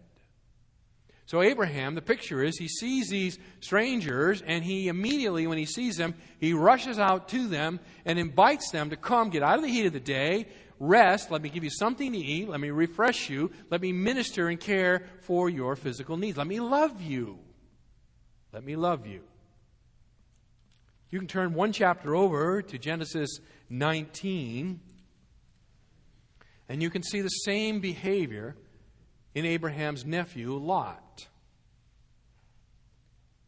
[1.30, 5.96] So, Abraham, the picture is he sees these strangers, and he immediately, when he sees
[5.96, 9.70] them, he rushes out to them and invites them to come get out of the
[9.70, 10.48] heat of the day,
[10.80, 14.48] rest, let me give you something to eat, let me refresh you, let me minister
[14.48, 17.38] and care for your physical needs, let me love you.
[18.52, 19.22] Let me love you.
[21.12, 23.40] You can turn one chapter over to Genesis
[23.70, 24.80] 19,
[26.70, 28.56] and you can see the same behavior
[29.36, 31.04] in Abraham's nephew, Lot.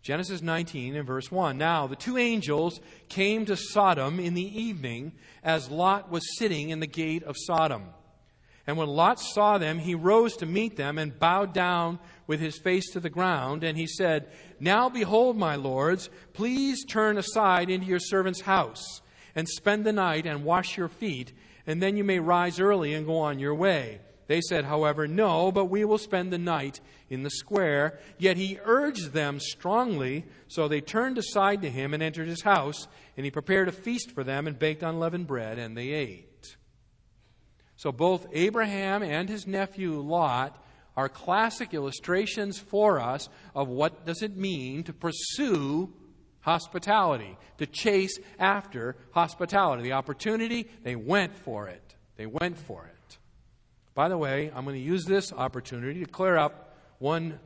[0.01, 1.57] Genesis 19 and verse 1.
[1.57, 5.11] Now, the two angels came to Sodom in the evening
[5.43, 7.83] as Lot was sitting in the gate of Sodom.
[8.65, 12.57] And when Lot saw them, he rose to meet them and bowed down with his
[12.57, 13.63] face to the ground.
[13.63, 19.01] And he said, Now behold, my lords, please turn aside into your servant's house
[19.35, 21.33] and spend the night and wash your feet,
[21.65, 23.99] and then you may rise early and go on your way.
[24.32, 28.00] They said, however, No, but we will spend the night in the square.
[28.17, 32.88] Yet he urged them strongly, so they turned aside to him and entered his house,
[33.17, 36.56] and he prepared a feast for them and baked unleavened bread, and they ate.
[37.76, 40.58] So both Abraham and his nephew Lot
[40.96, 45.91] are classic illustrations for us of what does it mean to pursue
[46.39, 49.84] hospitality, to chase after hospitality.
[49.84, 51.96] The opportunity, they went for it.
[52.15, 53.17] They went for it.
[53.93, 57.39] By the way, I'm going to use this opportunity to clear up one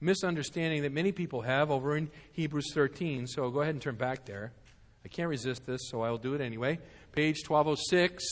[0.00, 3.26] misunderstanding that many people have over in Hebrews 13.
[3.26, 4.52] So go ahead and turn back there.
[5.04, 6.78] I can't resist this, so I'll do it anyway.
[7.12, 8.24] Page 1206.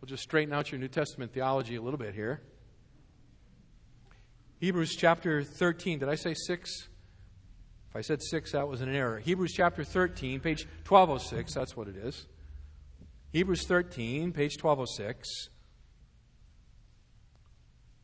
[0.00, 2.40] We'll just straighten out your New Testament theology a little bit here.
[4.58, 6.00] Hebrews chapter 13.
[6.00, 6.88] Did I say 6?
[7.90, 9.18] If I said 6, that was an error.
[9.18, 11.52] Hebrews chapter 13, page 1206.
[11.52, 12.26] That's what it is.
[13.32, 15.50] Hebrews 13, page 1206.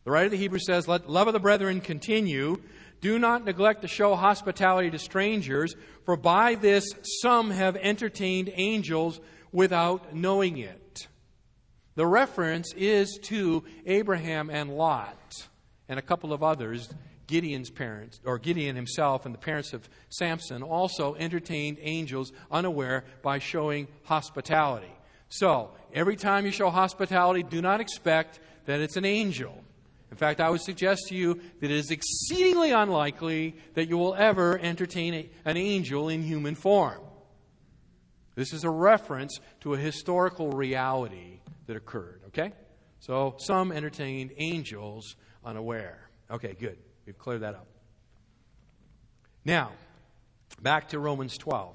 [0.09, 2.63] The writer of the Hebrews says, Let love of the brethren continue.
[3.03, 6.87] Do not neglect to show hospitality to strangers, for by this
[7.21, 9.21] some have entertained angels
[9.53, 11.09] without knowing it.
[11.95, 15.47] The reference is to Abraham and Lot
[15.91, 16.89] and a couple of others.
[17.27, 23.41] Gideon's parents, or Gideon himself and the parents of Samson, also entertained angels unaware by
[23.41, 24.97] showing hospitality.
[25.29, 29.65] So, every time you show hospitality, do not expect that it's an angel.
[30.11, 34.15] In fact, I would suggest to you that it is exceedingly unlikely that you will
[34.15, 37.01] ever entertain a, an angel in human form.
[38.35, 42.53] This is a reference to a historical reality that occurred, okay?
[43.01, 46.09] So some entertained angels unaware.
[46.31, 46.79] Okay, good.
[47.05, 47.67] We've cleared that up.
[49.45, 49.73] Now,
[50.61, 51.75] back to Romans 12.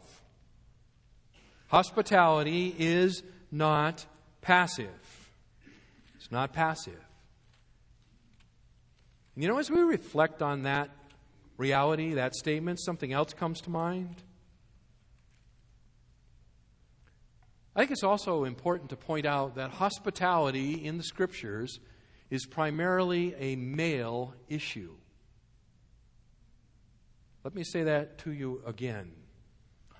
[1.67, 4.05] Hospitality is not
[4.41, 5.31] passive.
[6.15, 6.99] It's not passive.
[9.35, 10.89] And you know, as we reflect on that
[11.57, 14.15] reality, that statement, something else comes to mind.
[17.75, 21.79] I think it's also important to point out that hospitality in the scriptures
[22.29, 24.95] is primarily a male issue.
[27.43, 29.11] Let me say that to you again.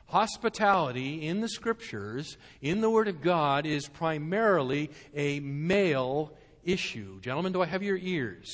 [0.08, 6.32] Hospitality in the scriptures, in the Word of God, is primarily a male
[6.64, 7.20] issue.
[7.22, 8.54] Gentlemen, do I have your ears?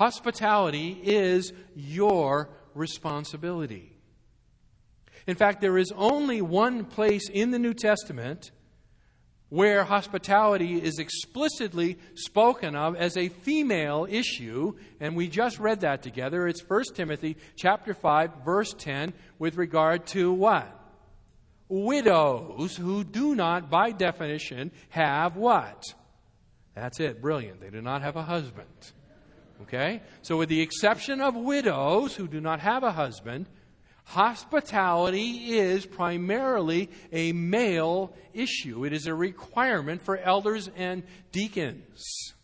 [0.00, 3.92] Hospitality is your responsibility.
[5.26, 8.50] In fact, there is only one place in the New Testament
[9.50, 16.02] where hospitality is explicitly spoken of as a female issue and we just read that
[16.02, 16.48] together.
[16.48, 20.66] It's 1 timothy chapter 5 verse 10 with regard to what?
[21.68, 25.94] Widows who do not by definition have what?
[26.74, 27.20] That's it.
[27.20, 27.60] Brilliant.
[27.60, 28.92] They do not have a husband
[29.62, 33.46] okay so with the exception of widows who do not have a husband
[34.10, 38.84] Hospitality is primarily a male issue.
[38.84, 42.34] It is a requirement for elders and deacons.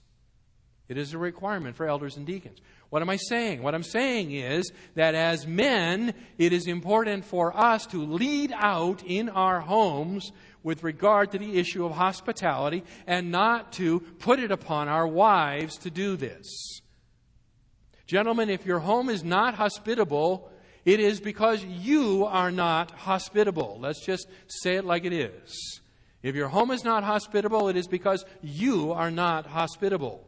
[0.89, 2.61] It is a requirement for elders and deacons.
[2.91, 3.65] What am I saying?
[3.65, 9.03] What I'm saying is that as men, it is important for us to lead out
[9.03, 10.31] in our homes
[10.63, 15.79] with regard to the issue of hospitality and not to put it upon our wives
[15.79, 16.81] to do this.
[18.07, 20.51] Gentlemen, if your home is not hospitable,
[20.85, 23.79] it is because you are not hospitable.
[23.81, 25.81] Let's just say it like it is.
[26.23, 30.25] If your home is not hospitable, it is because you are not hospitable.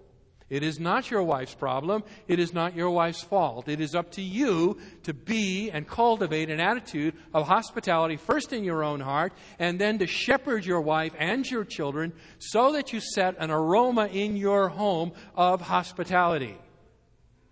[0.51, 2.03] It is not your wife's problem.
[2.27, 3.69] It is not your wife's fault.
[3.69, 8.65] It is up to you to be and cultivate an attitude of hospitality first in
[8.65, 13.01] your own heart and then to shepherd your wife and your children so that you
[13.01, 16.57] set an aroma in your home of hospitality.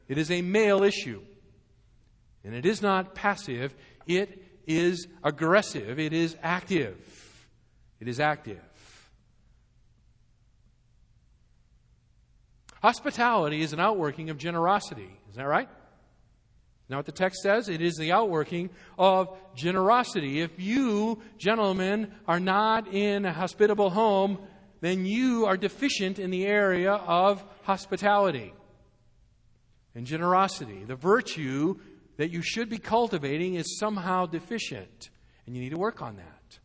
[0.09, 1.22] It is a male issue.
[2.44, 3.74] And it is not passive,
[4.07, 6.96] it is aggressive, it is active.
[7.98, 8.61] It is active.
[12.82, 15.11] Hospitality is an outworking of generosity.
[15.30, 15.68] Is that right?
[16.88, 20.40] Now, what the text says, it is the outworking of generosity.
[20.40, 24.38] If you, gentlemen, are not in a hospitable home,
[24.82, 28.52] then you are deficient in the area of hospitality
[29.97, 30.84] and generosity.
[30.84, 31.74] The virtue
[32.18, 35.11] that you should be cultivating is somehow deficient.
[35.47, 36.59] And you need to work on that.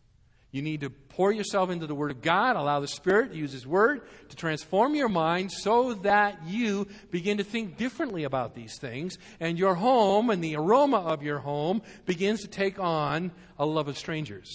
[0.51, 3.53] You need to pour yourself into the Word of God, allow the Spirit to use
[3.53, 8.77] His Word to transform your mind so that you begin to think differently about these
[8.77, 13.65] things, and your home and the aroma of your home begins to take on a
[13.65, 14.51] love of strangers.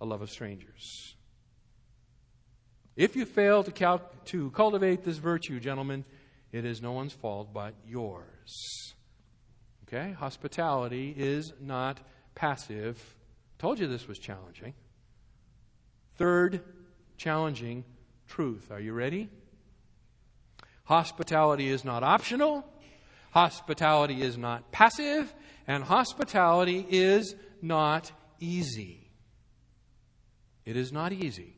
[0.00, 1.14] A love of strangers.
[2.96, 6.04] If you fail to, cal- to cultivate this virtue, gentlemen,
[6.52, 8.94] it is no one's fault but yours.
[9.86, 10.12] Okay?
[10.12, 12.00] Hospitality is not
[12.34, 13.14] passive.
[13.58, 14.74] Told you this was challenging.
[16.16, 16.60] Third,
[17.16, 17.84] challenging
[18.26, 18.70] truth.
[18.70, 19.28] Are you ready?
[20.84, 22.64] Hospitality is not optional.
[23.32, 25.34] Hospitality is not passive.
[25.66, 29.10] And hospitality is not easy.
[30.64, 31.56] It is not easy.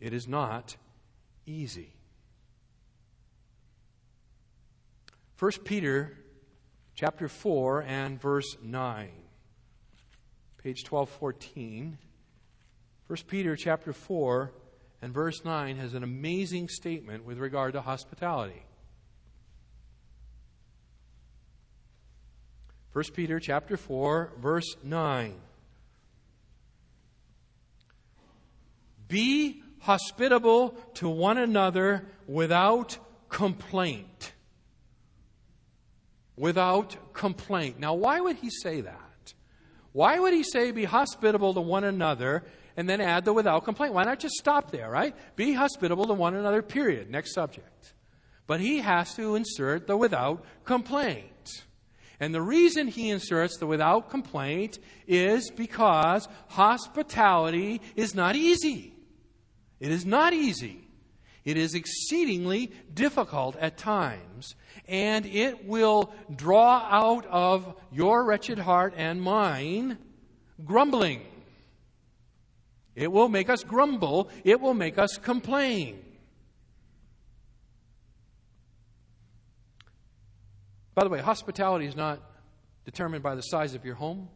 [0.00, 0.76] It is not
[1.46, 1.94] easy.
[5.42, 6.16] 1 Peter
[6.94, 9.08] chapter 4 and verse 9.
[10.62, 11.98] Page 1214.
[13.08, 14.52] 1 Peter chapter 4
[15.02, 18.62] and verse 9 has an amazing statement with regard to hospitality.
[22.92, 25.34] 1 Peter chapter 4 verse 9.
[29.08, 32.96] Be hospitable to one another without
[33.28, 34.34] complaint
[36.42, 37.78] without complaint.
[37.78, 39.32] Now, why would he say that?
[39.92, 42.42] Why would he say be hospitable to one another
[42.76, 43.94] and then add the without complaint?
[43.94, 45.14] Why not just stop there, right?
[45.36, 47.08] Be hospitable to one another, period.
[47.08, 47.94] Next subject.
[48.48, 51.62] But he has to insert the without complaint.
[52.18, 58.94] And the reason he inserts the without complaint is because hospitality is not easy.
[59.78, 60.88] It is not easy.
[61.44, 64.54] It is exceedingly difficult at times
[64.86, 69.98] and it will draw out of your wretched heart and mine
[70.64, 71.22] grumbling.
[72.94, 74.28] It will make us grumble.
[74.44, 76.04] It will make us complain.
[80.94, 82.20] By the way, hospitality is not
[82.84, 84.28] determined by the size of your home,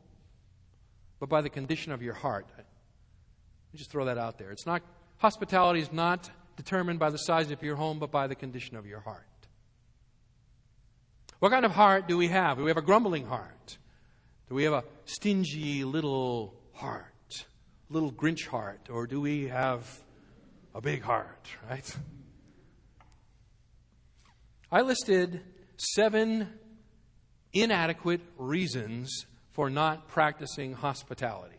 [1.20, 2.46] but by the condition of your heart.
[3.74, 4.50] Just throw that out there.
[4.52, 4.82] It's not
[5.18, 8.86] hospitality is not determined by the size of your home, but by the condition of
[8.86, 9.26] your heart.
[11.38, 12.56] What kind of heart do we have?
[12.56, 13.78] Do we have a grumbling heart?
[14.48, 17.04] Do we have a stingy little heart?
[17.90, 18.88] Little Grinch heart?
[18.90, 19.86] Or do we have
[20.74, 21.96] a big heart, right?
[24.72, 25.42] I listed
[25.76, 26.48] seven
[27.52, 31.55] inadequate reasons for not practicing hospitality.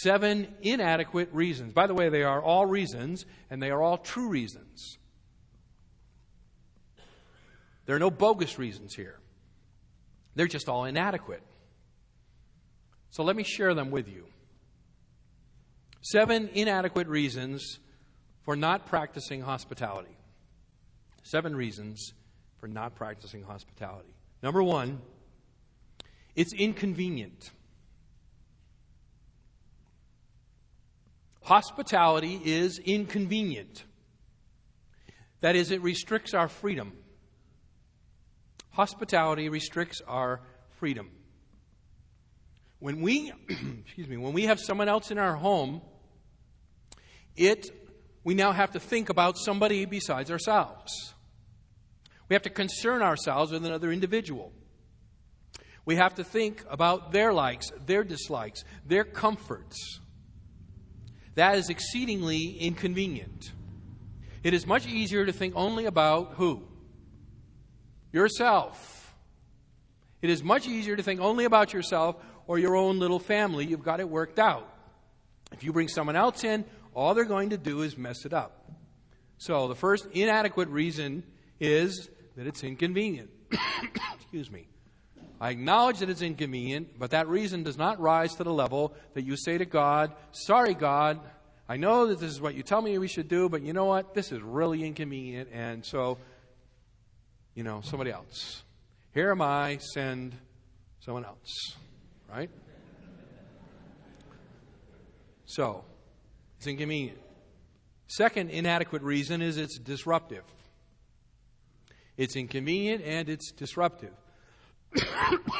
[0.00, 1.74] Seven inadequate reasons.
[1.74, 4.96] By the way, they are all reasons, and they are all true reasons.
[7.84, 9.18] There are no bogus reasons here.
[10.34, 11.42] They're just all inadequate.
[13.10, 14.24] So let me share them with you.
[16.00, 17.78] Seven inadequate reasons
[18.46, 20.16] for not practicing hospitality.
[21.22, 22.14] Seven reasons
[22.60, 24.14] for not practicing hospitality.
[24.42, 25.02] Number one,
[26.34, 27.50] it's inconvenient.
[31.42, 33.84] Hospitality is inconvenient.
[35.40, 36.92] That is, it restricts our freedom.
[38.70, 40.40] Hospitality restricts our
[40.78, 41.10] freedom.
[42.78, 45.82] When we, excuse me, when we have someone else in our home,
[47.36, 47.70] it,
[48.24, 51.14] we now have to think about somebody besides ourselves.
[52.28, 54.52] We have to concern ourselves with another individual.
[55.84, 60.00] We have to think about their likes, their dislikes, their comforts.
[61.34, 63.52] That is exceedingly inconvenient.
[64.42, 66.62] It is much easier to think only about who?
[68.12, 69.14] Yourself.
[70.20, 72.16] It is much easier to think only about yourself
[72.46, 73.64] or your own little family.
[73.64, 74.68] You've got it worked out.
[75.52, 76.64] If you bring someone else in,
[76.94, 78.70] all they're going to do is mess it up.
[79.38, 81.24] So the first inadequate reason
[81.58, 83.30] is that it's inconvenient.
[84.14, 84.66] Excuse me.
[85.42, 89.22] I acknowledge that it's inconvenient, but that reason does not rise to the level that
[89.22, 91.18] you say to God, Sorry, God,
[91.68, 93.86] I know that this is what you tell me we should do, but you know
[93.86, 94.14] what?
[94.14, 96.18] This is really inconvenient, and so,
[97.56, 98.62] you know, somebody else.
[99.14, 100.36] Here am I, send
[101.00, 101.74] someone else.
[102.30, 102.50] Right?
[105.46, 105.84] So,
[106.58, 107.18] it's inconvenient.
[108.06, 110.44] Second inadequate reason is it's disruptive.
[112.16, 114.12] It's inconvenient and it's disruptive.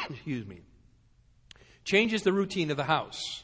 [0.09, 0.61] Excuse me.
[1.83, 3.43] Changes the routine of the house.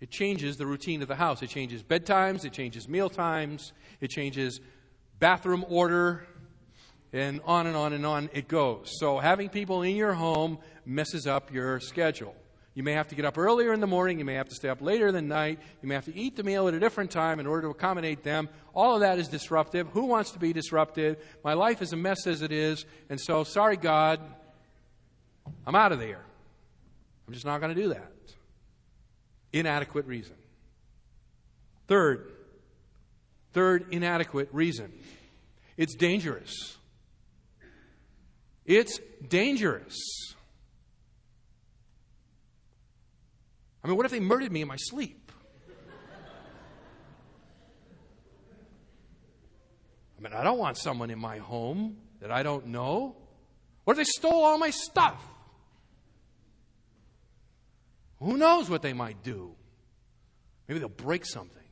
[0.00, 1.42] It changes the routine of the house.
[1.42, 4.60] It changes bedtimes, it changes meal times, it changes
[5.18, 6.26] bathroom order,
[7.12, 8.90] and on and on and on it goes.
[8.98, 12.34] So having people in your home messes up your schedule.
[12.74, 14.18] You may have to get up earlier in the morning.
[14.18, 15.60] You may have to stay up later than night.
[15.80, 18.24] You may have to eat the meal at a different time in order to accommodate
[18.24, 18.48] them.
[18.74, 19.86] All of that is disruptive.
[19.90, 21.18] Who wants to be disrupted?
[21.44, 22.84] My life is a mess as it is.
[23.08, 24.18] And so, sorry, God,
[25.66, 26.24] I'm out of there.
[27.26, 28.12] I'm just not going to do that.
[29.52, 30.36] Inadequate reason.
[31.86, 32.32] Third,
[33.52, 34.92] third inadequate reason.
[35.76, 36.76] It's dangerous.
[38.64, 39.96] It's dangerous.
[43.82, 45.30] I mean, what if they murdered me in my sleep?
[50.18, 53.16] I mean, I don't want someone in my home that I don't know.
[53.84, 55.22] What if they stole all my stuff?
[58.20, 59.54] Who knows what they might do?
[60.68, 61.62] Maybe they'll break something.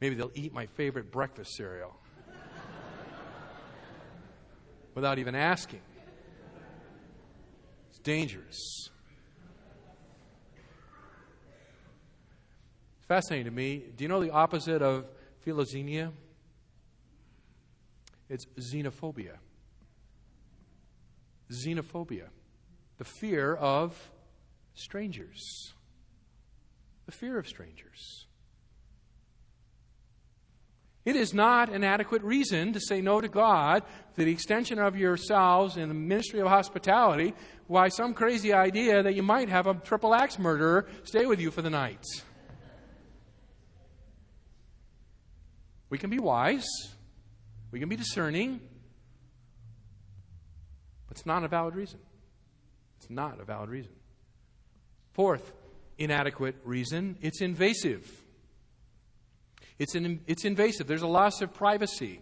[0.00, 1.98] Maybe they'll eat my favorite breakfast cereal
[4.94, 5.80] without even asking.
[7.90, 8.90] It's dangerous.
[12.98, 13.84] It's fascinating to me.
[13.96, 15.06] Do you know the opposite of
[15.46, 16.12] philoxenia?
[18.28, 19.36] It's xenophobia.
[21.50, 22.28] Xenophobia.
[22.98, 24.10] The fear of
[24.74, 25.72] strangers.
[27.06, 28.26] The fear of strangers.
[31.06, 33.84] It is not an adequate reason to say no to God
[34.16, 37.32] to the extension of yourselves in the ministry of hospitality
[37.68, 41.52] why some crazy idea that you might have a triple axe murderer stay with you
[41.52, 42.04] for the night.
[45.90, 46.66] We can be wise,
[47.70, 48.60] we can be discerning,
[51.06, 52.00] but it's not a valid reason.
[52.98, 53.92] It's not a valid reason.
[55.12, 55.52] Fourth,
[55.98, 58.10] inadequate reason it's invasive.
[59.78, 60.86] It's, an, it's invasive.
[60.86, 62.20] There's a loss of privacy,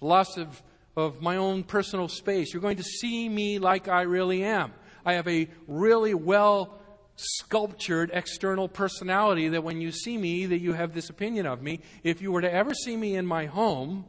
[0.00, 0.62] loss of,
[0.96, 2.52] of my own personal space.
[2.52, 4.72] You're going to see me like I really am.
[5.04, 6.80] I have a really well
[7.16, 11.80] sculptured external personality that when you see me that you have this opinion of me
[12.02, 14.06] if you were to ever see me in my home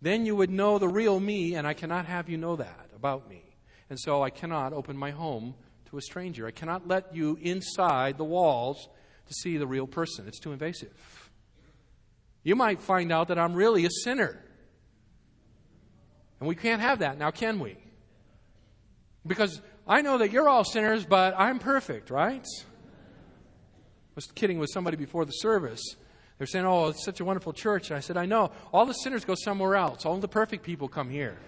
[0.00, 3.28] then you would know the real me and i cannot have you know that about
[3.28, 3.49] me
[3.90, 5.54] and so I cannot open my home
[5.90, 6.46] to a stranger.
[6.46, 8.88] I cannot let you inside the walls
[9.26, 10.26] to see the real person.
[10.28, 11.30] It's too invasive.
[12.44, 14.38] You might find out that I'm really a sinner.
[16.38, 17.76] And we can't have that now, can we?
[19.26, 22.46] Because I know that you're all sinners, but I'm perfect, right?
[22.56, 25.82] I was kidding with somebody before the service.
[26.38, 27.90] They're saying, Oh, it's such a wonderful church.
[27.90, 28.52] And I said, I know.
[28.72, 30.06] All the sinners go somewhere else.
[30.06, 31.36] All the perfect people come here.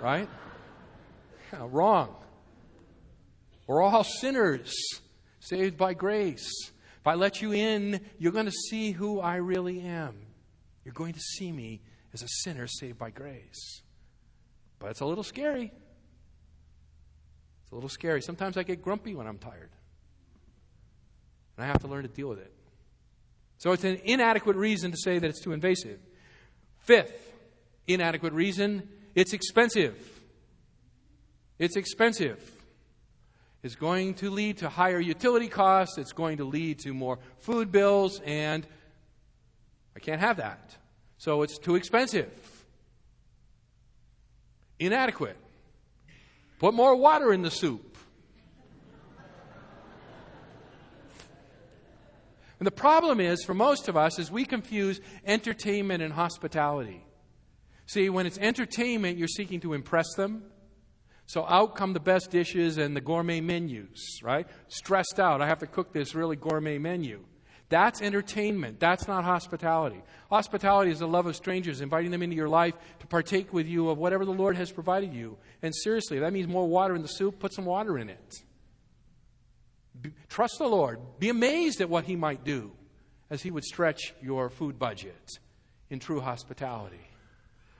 [0.00, 0.28] Right?
[1.52, 2.14] Wrong.
[3.66, 4.72] We're all sinners,
[5.40, 6.48] saved by grace.
[7.00, 10.16] If I let you in, you're going to see who I really am.
[10.84, 11.82] You're going to see me
[12.14, 13.82] as a sinner saved by grace.
[14.78, 15.72] But it's a little scary.
[17.62, 18.22] It's a little scary.
[18.22, 19.70] Sometimes I get grumpy when I'm tired.
[21.56, 22.52] And I have to learn to deal with it.
[23.58, 25.98] So it's an inadequate reason to say that it's too invasive.
[26.78, 27.34] Fifth
[27.86, 30.17] inadequate reason it's expensive.
[31.58, 32.52] It's expensive.
[33.62, 35.98] It's going to lead to higher utility costs.
[35.98, 38.66] It's going to lead to more food bills, and
[39.96, 40.76] I can't have that.
[41.18, 42.30] So it's too expensive.
[44.78, 45.36] Inadequate.
[46.60, 47.96] Put more water in the soup.
[52.60, 57.04] And the problem is, for most of us, is we confuse entertainment and hospitality.
[57.86, 60.42] See, when it's entertainment, you're seeking to impress them.
[61.28, 64.46] So out come the best dishes and the gourmet menus, right?
[64.68, 65.42] Stressed out.
[65.42, 67.22] I have to cook this really gourmet menu.
[67.68, 68.80] That's entertainment.
[68.80, 70.00] That's not hospitality.
[70.30, 73.90] Hospitality is the love of strangers, inviting them into your life to partake with you
[73.90, 75.36] of whatever the Lord has provided you.
[75.60, 78.34] And seriously, that means more water in the soup, put some water in it.
[80.00, 80.98] Be, trust the Lord.
[81.18, 82.72] Be amazed at what He might do
[83.28, 85.28] as He would stretch your food budget
[85.90, 87.06] in true hospitality.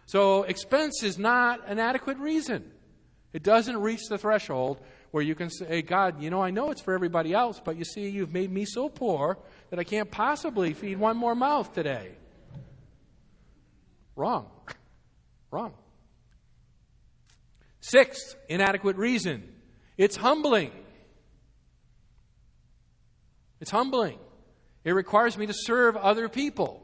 [0.04, 2.72] So, expense is not an adequate reason.
[3.32, 6.80] It doesn't reach the threshold where you can say, God, you know, I know it's
[6.80, 9.38] for everybody else, but you see, you've made me so poor
[9.70, 12.12] that I can't possibly feed one more mouth today.
[14.16, 14.46] Wrong.
[15.50, 15.74] Wrong.
[17.80, 19.48] Sixth, inadequate reason.
[19.96, 20.72] It's humbling.
[23.60, 24.18] It's humbling.
[24.84, 26.82] It requires me to serve other people.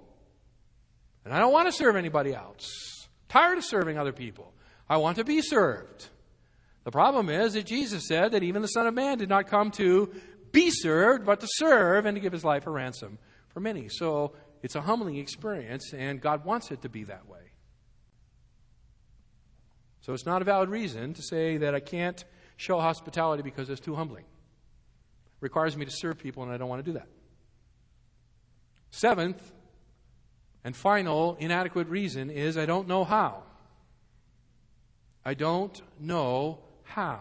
[1.24, 3.07] And I don't want to serve anybody else.
[3.07, 4.53] I'm tired of serving other people.
[4.88, 6.09] I want to be served.
[6.85, 9.70] The problem is that Jesus said that even the Son of Man did not come
[9.72, 10.12] to
[10.53, 13.18] be served, but to serve and to give his life a ransom
[13.49, 13.89] for many.
[13.89, 17.41] So it's a humbling experience, and God wants it to be that way.
[20.03, 22.22] So it's not a valid reason to say that I can't
[22.57, 24.24] show hospitality because it's too humbling.
[24.24, 27.09] It requires me to serve people, and I don't want to do that.
[28.91, 29.53] Seventh
[30.62, 33.43] and final inadequate reason is I don't know how.
[35.24, 37.20] I don't know how?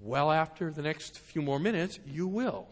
[0.00, 2.66] Well, after the next few more minutes, you will.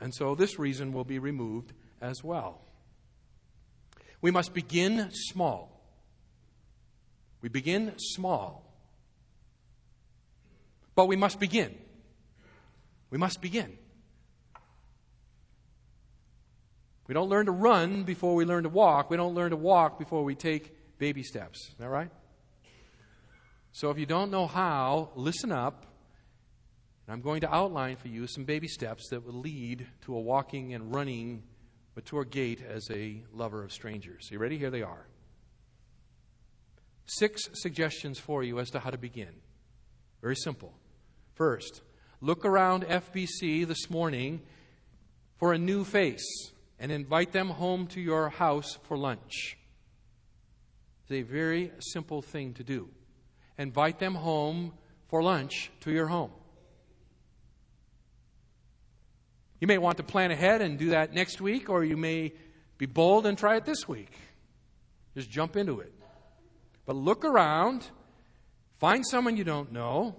[0.00, 2.62] And so this reason will be removed as well.
[4.22, 5.80] We must begin small.
[7.42, 8.66] We begin small.
[10.94, 11.76] But we must begin.
[13.10, 13.78] We must begin.
[17.10, 19.10] We don't learn to run before we learn to walk.
[19.10, 21.58] We don't learn to walk before we take baby steps.
[21.70, 22.08] Is that right?
[23.72, 25.86] So if you don't know how, listen up.
[27.08, 30.20] And I'm going to outline for you some baby steps that will lead to a
[30.20, 31.42] walking and running
[31.96, 34.28] mature gait as a lover of strangers.
[34.30, 34.56] You ready?
[34.56, 35.08] Here they are.
[37.06, 39.34] Six suggestions for you as to how to begin.
[40.22, 40.74] Very simple.
[41.34, 41.80] First,
[42.20, 44.42] look around FBC this morning
[45.40, 49.58] for a new face and invite them home to your house for lunch.
[51.02, 52.88] It's a very simple thing to do.
[53.58, 54.72] Invite them home
[55.08, 56.30] for lunch to your home.
[59.60, 62.32] You may want to plan ahead and do that next week, or you may
[62.78, 64.12] be bold and try it this week.
[65.14, 65.92] Just jump into it.
[66.86, 67.86] But look around,
[68.78, 70.16] find someone you don't know,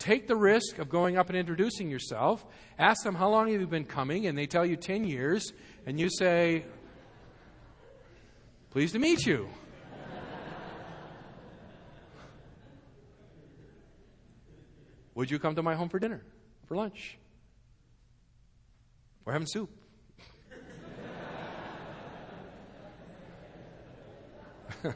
[0.00, 2.44] take the risk of going up and introducing yourself,
[2.78, 5.52] ask them how long have you been coming, and they tell you 10 years,
[5.86, 6.64] and you say,
[8.70, 9.48] Pleased to meet you.
[15.14, 16.24] Would you come to my home for dinner,
[16.66, 17.16] for lunch?
[19.24, 19.70] We're having soup.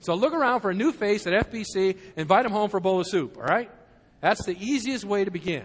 [0.00, 3.00] so look around for a new face at FBC, invite them home for a bowl
[3.00, 3.70] of soup, all right?
[4.20, 5.64] That's the easiest way to begin.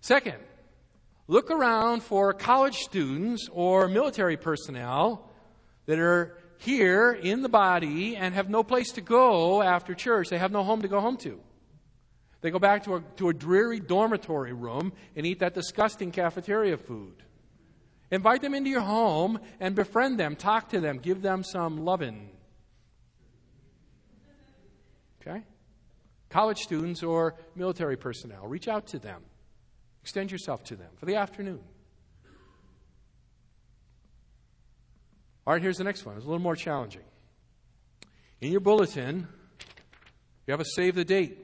[0.00, 0.36] Second,
[1.26, 5.30] Look around for college students or military personnel
[5.86, 10.28] that are here in the body and have no place to go after church.
[10.28, 11.40] They have no home to go home to.
[12.42, 16.76] They go back to a, to a dreary dormitory room and eat that disgusting cafeteria
[16.76, 17.22] food.
[18.10, 22.28] Invite them into your home and befriend them, talk to them, give them some loving.
[25.22, 25.42] Okay?
[26.28, 29.22] College students or military personnel, reach out to them.
[30.04, 31.60] Extend yourself to them for the afternoon.
[35.46, 36.14] All right, here's the next one.
[36.16, 37.00] It's a little more challenging.
[38.42, 39.26] In your bulletin,
[40.46, 41.38] you have a save the date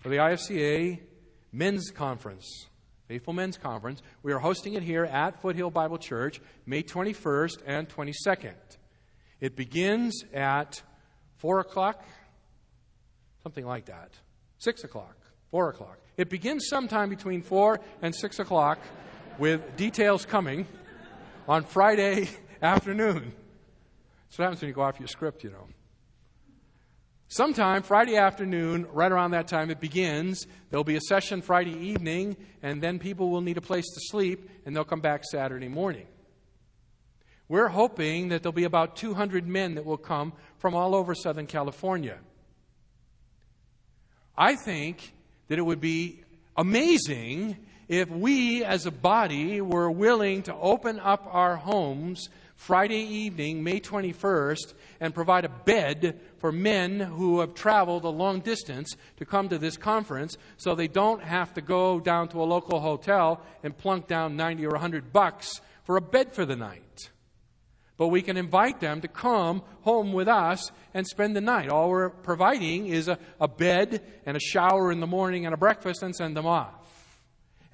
[0.00, 1.00] for the IFCA
[1.50, 2.68] men's conference
[3.08, 4.00] Faithful Men's Conference.
[4.22, 8.54] We are hosting it here at Foothill Bible Church, May 21st and 22nd.
[9.40, 10.80] It begins at
[11.38, 12.04] 4 o'clock,
[13.42, 14.12] something like that.
[14.60, 15.16] 6 o'clock,
[15.50, 15.98] 4 o'clock.
[16.16, 18.78] It begins sometime between 4 and 6 o'clock
[19.38, 20.66] with details coming
[21.48, 22.28] on Friday
[22.62, 23.32] afternoon.
[24.28, 25.68] That's what happens when you go off your script, you know.
[27.28, 32.36] Sometime Friday afternoon, right around that time it begins, there'll be a session Friday evening,
[32.62, 36.06] and then people will need a place to sleep, and they'll come back Saturday morning.
[37.48, 41.46] We're hoping that there'll be about 200 men that will come from all over Southern
[41.46, 42.18] California.
[44.36, 45.14] I think
[45.52, 46.18] that it would be
[46.56, 47.54] amazing
[47.86, 53.78] if we as a body were willing to open up our homes Friday evening, May
[53.78, 59.50] 21st, and provide a bed for men who have traveled a long distance to come
[59.50, 63.76] to this conference so they don't have to go down to a local hotel and
[63.76, 67.10] plunk down 90 or 100 bucks for a bed for the night.
[67.96, 71.68] But we can invite them to come home with us and spend the night.
[71.68, 75.58] All we're providing is a, a bed and a shower in the morning and a
[75.58, 76.82] breakfast and send them off.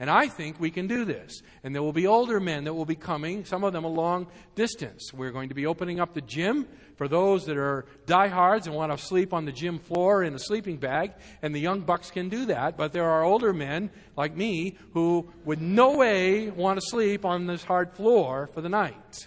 [0.00, 1.42] And I think we can do this.
[1.64, 4.28] And there will be older men that will be coming, some of them a long
[4.54, 5.12] distance.
[5.12, 8.96] We're going to be opening up the gym for those that are diehards and want
[8.96, 11.14] to sleep on the gym floor in a sleeping bag.
[11.42, 12.76] And the young bucks can do that.
[12.76, 17.46] But there are older men like me who would no way want to sleep on
[17.46, 19.26] this hard floor for the night.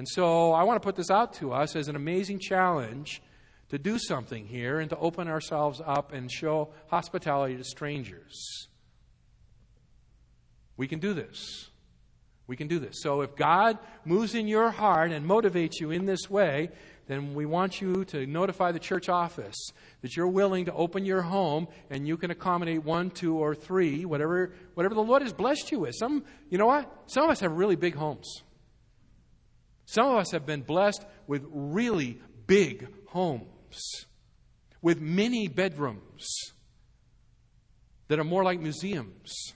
[0.00, 3.20] And so I want to put this out to us as an amazing challenge
[3.68, 8.66] to do something here and to open ourselves up and show hospitality to strangers.
[10.78, 11.68] We can do this.
[12.46, 13.02] We can do this.
[13.02, 13.76] So if God
[14.06, 16.70] moves in your heart and motivates you in this way,
[17.06, 19.70] then we want you to notify the church office
[20.00, 24.06] that you're willing to open your home and you can accommodate one, two, or three,
[24.06, 25.94] whatever, whatever the Lord has blessed you with.
[25.94, 26.90] Some, you know what?
[27.04, 28.44] Some of us have really big homes.
[29.90, 34.06] Some of us have been blessed with really big homes,
[34.80, 36.52] with many bedrooms
[38.06, 39.52] that are more like museums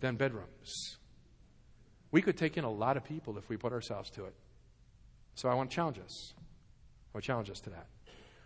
[0.00, 0.98] than bedrooms.
[2.10, 4.34] We could take in a lot of people if we put ourselves to it.
[5.34, 6.34] So I want to challenge us.
[6.36, 7.86] I want to challenge us to that.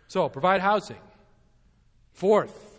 [0.07, 1.01] So, provide housing.
[2.13, 2.74] Fourth,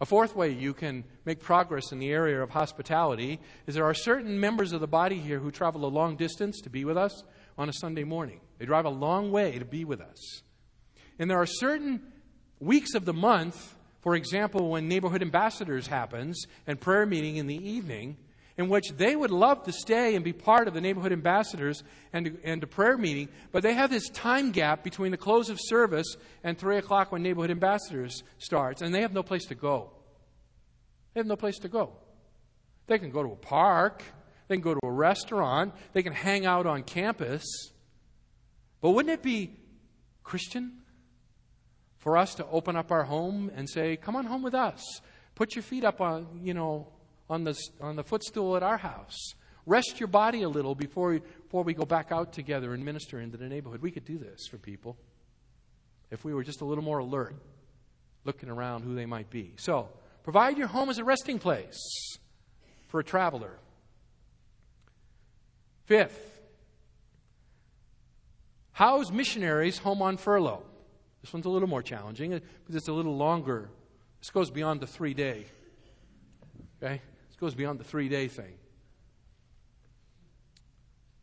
[0.00, 3.94] a fourth way you can make progress in the area of hospitality is there are
[3.94, 7.24] certain members of the body here who travel a long distance to be with us
[7.56, 8.40] on a Sunday morning.
[8.58, 10.42] They drive a long way to be with us.
[11.18, 12.00] And there are certain
[12.60, 17.56] weeks of the month for example, when neighborhood ambassadors happens and prayer meeting in the
[17.56, 18.16] evening,
[18.58, 22.38] in which they would love to stay and be part of the neighborhood ambassadors and,
[22.42, 26.16] and the prayer meeting, but they have this time gap between the close of service
[26.42, 29.92] and 3 o'clock when neighborhood ambassadors starts, and they have no place to go.
[31.14, 31.92] They have no place to go.
[32.88, 34.02] They can go to a park,
[34.48, 37.44] they can go to a restaurant, they can hang out on campus.
[38.80, 39.56] But wouldn't it be
[40.24, 40.78] Christian
[41.98, 44.82] for us to open up our home and say, "Come on home with us.
[45.36, 46.88] Put your feet up on, you know,
[47.30, 49.34] on the on the footstool at our house.
[49.66, 53.36] Rest your body a little before before we go back out together and minister into
[53.36, 54.96] the neighborhood." We could do this for people
[56.10, 57.34] if we were just a little more alert,
[58.24, 59.52] looking around who they might be.
[59.56, 59.90] So,
[60.22, 61.78] provide your home as a resting place
[62.88, 63.58] for a traveler.
[65.84, 66.40] Fifth,
[68.72, 70.62] house missionaries home on furlough.
[71.22, 73.70] This one's a little more challenging uh, because it's a little longer.
[74.20, 75.46] This goes beyond the three day.
[76.82, 77.00] Okay?
[77.38, 78.54] This goes beyond the three day thing.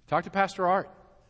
[0.07, 0.89] Talk to Pastor Art.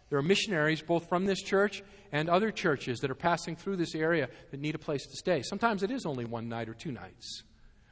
[0.09, 1.81] There are missionaries both from this church
[2.11, 5.41] and other churches that are passing through this area that need a place to stay.
[5.41, 7.41] Sometimes it is only one night or two nights,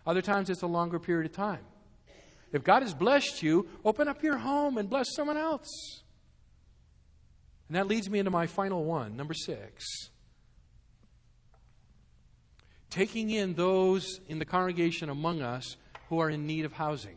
[0.06, 1.66] other times it's a longer period of time.
[2.52, 6.04] If God has blessed you, open up your home and bless someone else.
[7.70, 9.84] And that leads me into my final one, number six
[12.94, 15.78] taking in those in the congregation among us
[16.14, 17.16] who are in need of housing.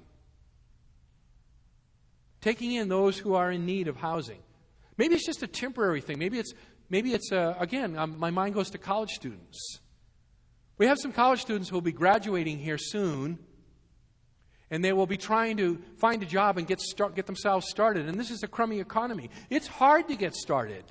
[2.41, 4.39] Taking in those who are in need of housing.
[4.97, 6.19] Maybe it's just a temporary thing.
[6.19, 6.55] Maybe it's,
[6.89, 9.81] maybe it's uh, again, um, my mind goes to college students.
[10.79, 13.39] We have some college students who will be graduating here soon,
[14.71, 18.09] and they will be trying to find a job and get, start, get themselves started.
[18.09, 19.29] And this is a crummy economy.
[19.51, 20.85] It's hard to get started.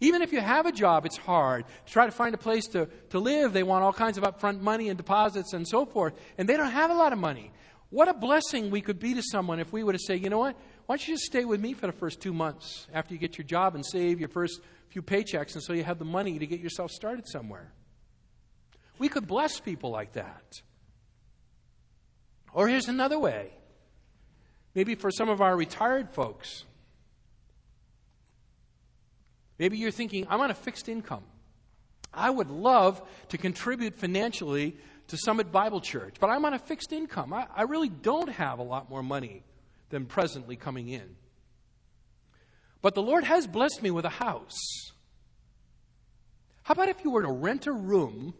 [0.00, 1.64] Even if you have a job, it's hard.
[1.86, 4.60] To try to find a place to, to live, they want all kinds of upfront
[4.60, 7.50] money and deposits and so forth, and they don't have a lot of money.
[7.90, 10.38] What a blessing we could be to someone if we were to say, you know
[10.38, 13.20] what, why don't you just stay with me for the first two months after you
[13.20, 16.38] get your job and save your first few paychecks and so you have the money
[16.38, 17.72] to get yourself started somewhere.
[18.98, 20.60] We could bless people like that.
[22.52, 23.52] Or here's another way.
[24.74, 26.64] Maybe for some of our retired folks,
[29.58, 31.24] maybe you're thinking, I'm on a fixed income.
[32.12, 34.76] I would love to contribute financially
[35.08, 37.32] to Summit Bible Church, but I'm on a fixed income.
[37.32, 39.44] I, I really don't have a lot more money
[39.90, 41.16] than presently coming in.
[42.80, 44.58] But the Lord has blessed me with a house.
[46.62, 48.34] How about if you were to rent a room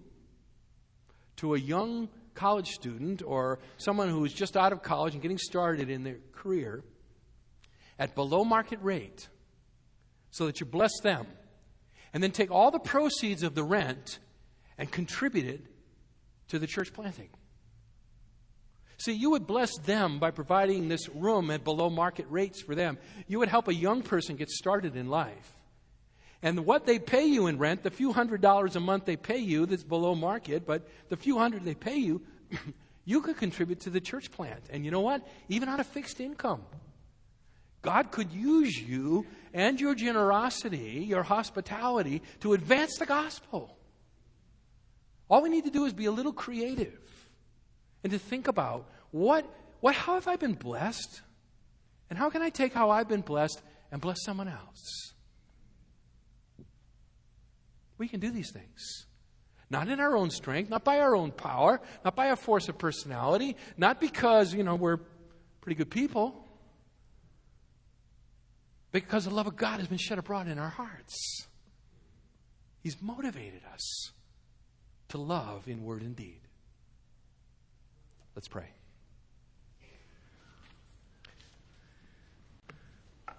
[1.36, 5.38] to a young college student or someone who is just out of college and getting
[5.38, 6.84] started in their career
[7.98, 9.28] at below market rate
[10.30, 11.26] so that you bless them
[12.12, 14.18] and then take all the proceeds of the rent
[14.76, 15.60] and contribute it
[16.48, 17.28] to the church planting.
[18.98, 22.98] See, you would bless them by providing this room at below market rates for them.
[23.28, 25.54] You would help a young person get started in life.
[26.42, 29.38] And what they pay you in rent, the few hundred dollars a month they pay
[29.38, 32.22] you that's below market, but the few hundred they pay you,
[33.04, 34.62] you could contribute to the church plant.
[34.70, 35.26] And you know what?
[35.48, 36.62] Even on a fixed income.
[37.82, 43.76] God could use you and your generosity, your hospitality, to advance the gospel.
[45.28, 46.98] All we need to do is be a little creative
[48.02, 49.44] and to think about what,
[49.80, 51.22] what, how have I been blessed?
[52.10, 53.60] And how can I take how I've been blessed
[53.92, 55.12] and bless someone else?
[57.98, 59.06] We can do these things.
[59.70, 62.78] Not in our own strength, not by our own power, not by a force of
[62.78, 65.00] personality, not because, you know, we're
[65.60, 66.47] pretty good people,
[69.04, 71.46] because the love of God has been shed abroad in our hearts.
[72.82, 74.12] He's motivated us
[75.08, 76.40] to love in word and deed.
[78.34, 78.70] Let's pray.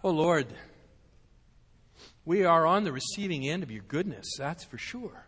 [0.03, 0.47] Oh Lord,
[2.26, 5.26] we are on the receiving end of your goodness, that's for sure.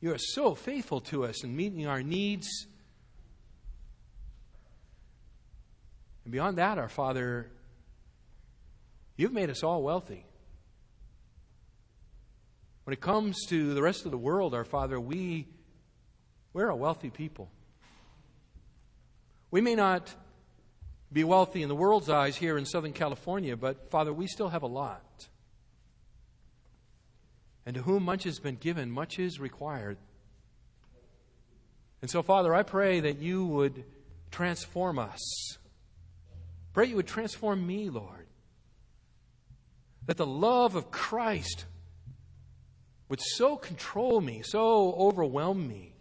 [0.00, 2.48] You are so faithful to us in meeting our needs.
[6.24, 7.50] And beyond that, our Father,
[9.20, 10.24] you've made us all wealthy.
[12.84, 15.46] When it comes to the rest of the world, our Father, we,
[16.52, 17.50] we're a wealthy people.
[19.50, 20.14] We may not
[21.12, 24.62] be wealthy in the world's eyes here in Southern California, but Father, we still have
[24.62, 25.28] a lot.
[27.66, 29.98] And to whom much has been given, much is required.
[32.00, 33.84] And so, Father, I pray that you would
[34.30, 35.20] transform us.
[36.72, 38.26] Pray you would transform me, Lord.
[40.10, 41.66] That the love of Christ
[43.08, 45.94] would so control me, so overwhelm me,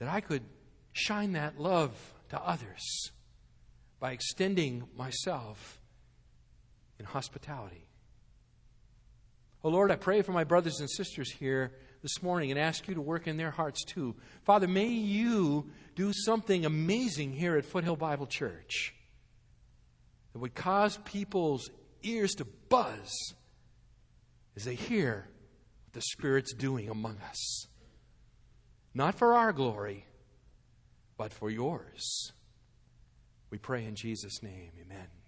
[0.00, 0.42] that I could
[0.90, 1.92] shine that love
[2.30, 3.12] to others
[4.00, 5.80] by extending myself
[6.98, 7.86] in hospitality.
[9.62, 11.70] Oh Lord, I pray for my brothers and sisters here
[12.02, 14.16] this morning and ask you to work in their hearts too.
[14.42, 18.92] Father, may you do something amazing here at Foothill Bible Church
[20.32, 21.70] that would cause people's
[22.02, 23.34] ears to buzz
[24.56, 25.28] as they hear
[25.84, 27.66] what the Spirit's doing among us.
[28.94, 30.06] Not for our glory,
[31.16, 32.32] but for yours.
[33.50, 34.70] We pray in Jesus' name.
[34.80, 35.19] Amen.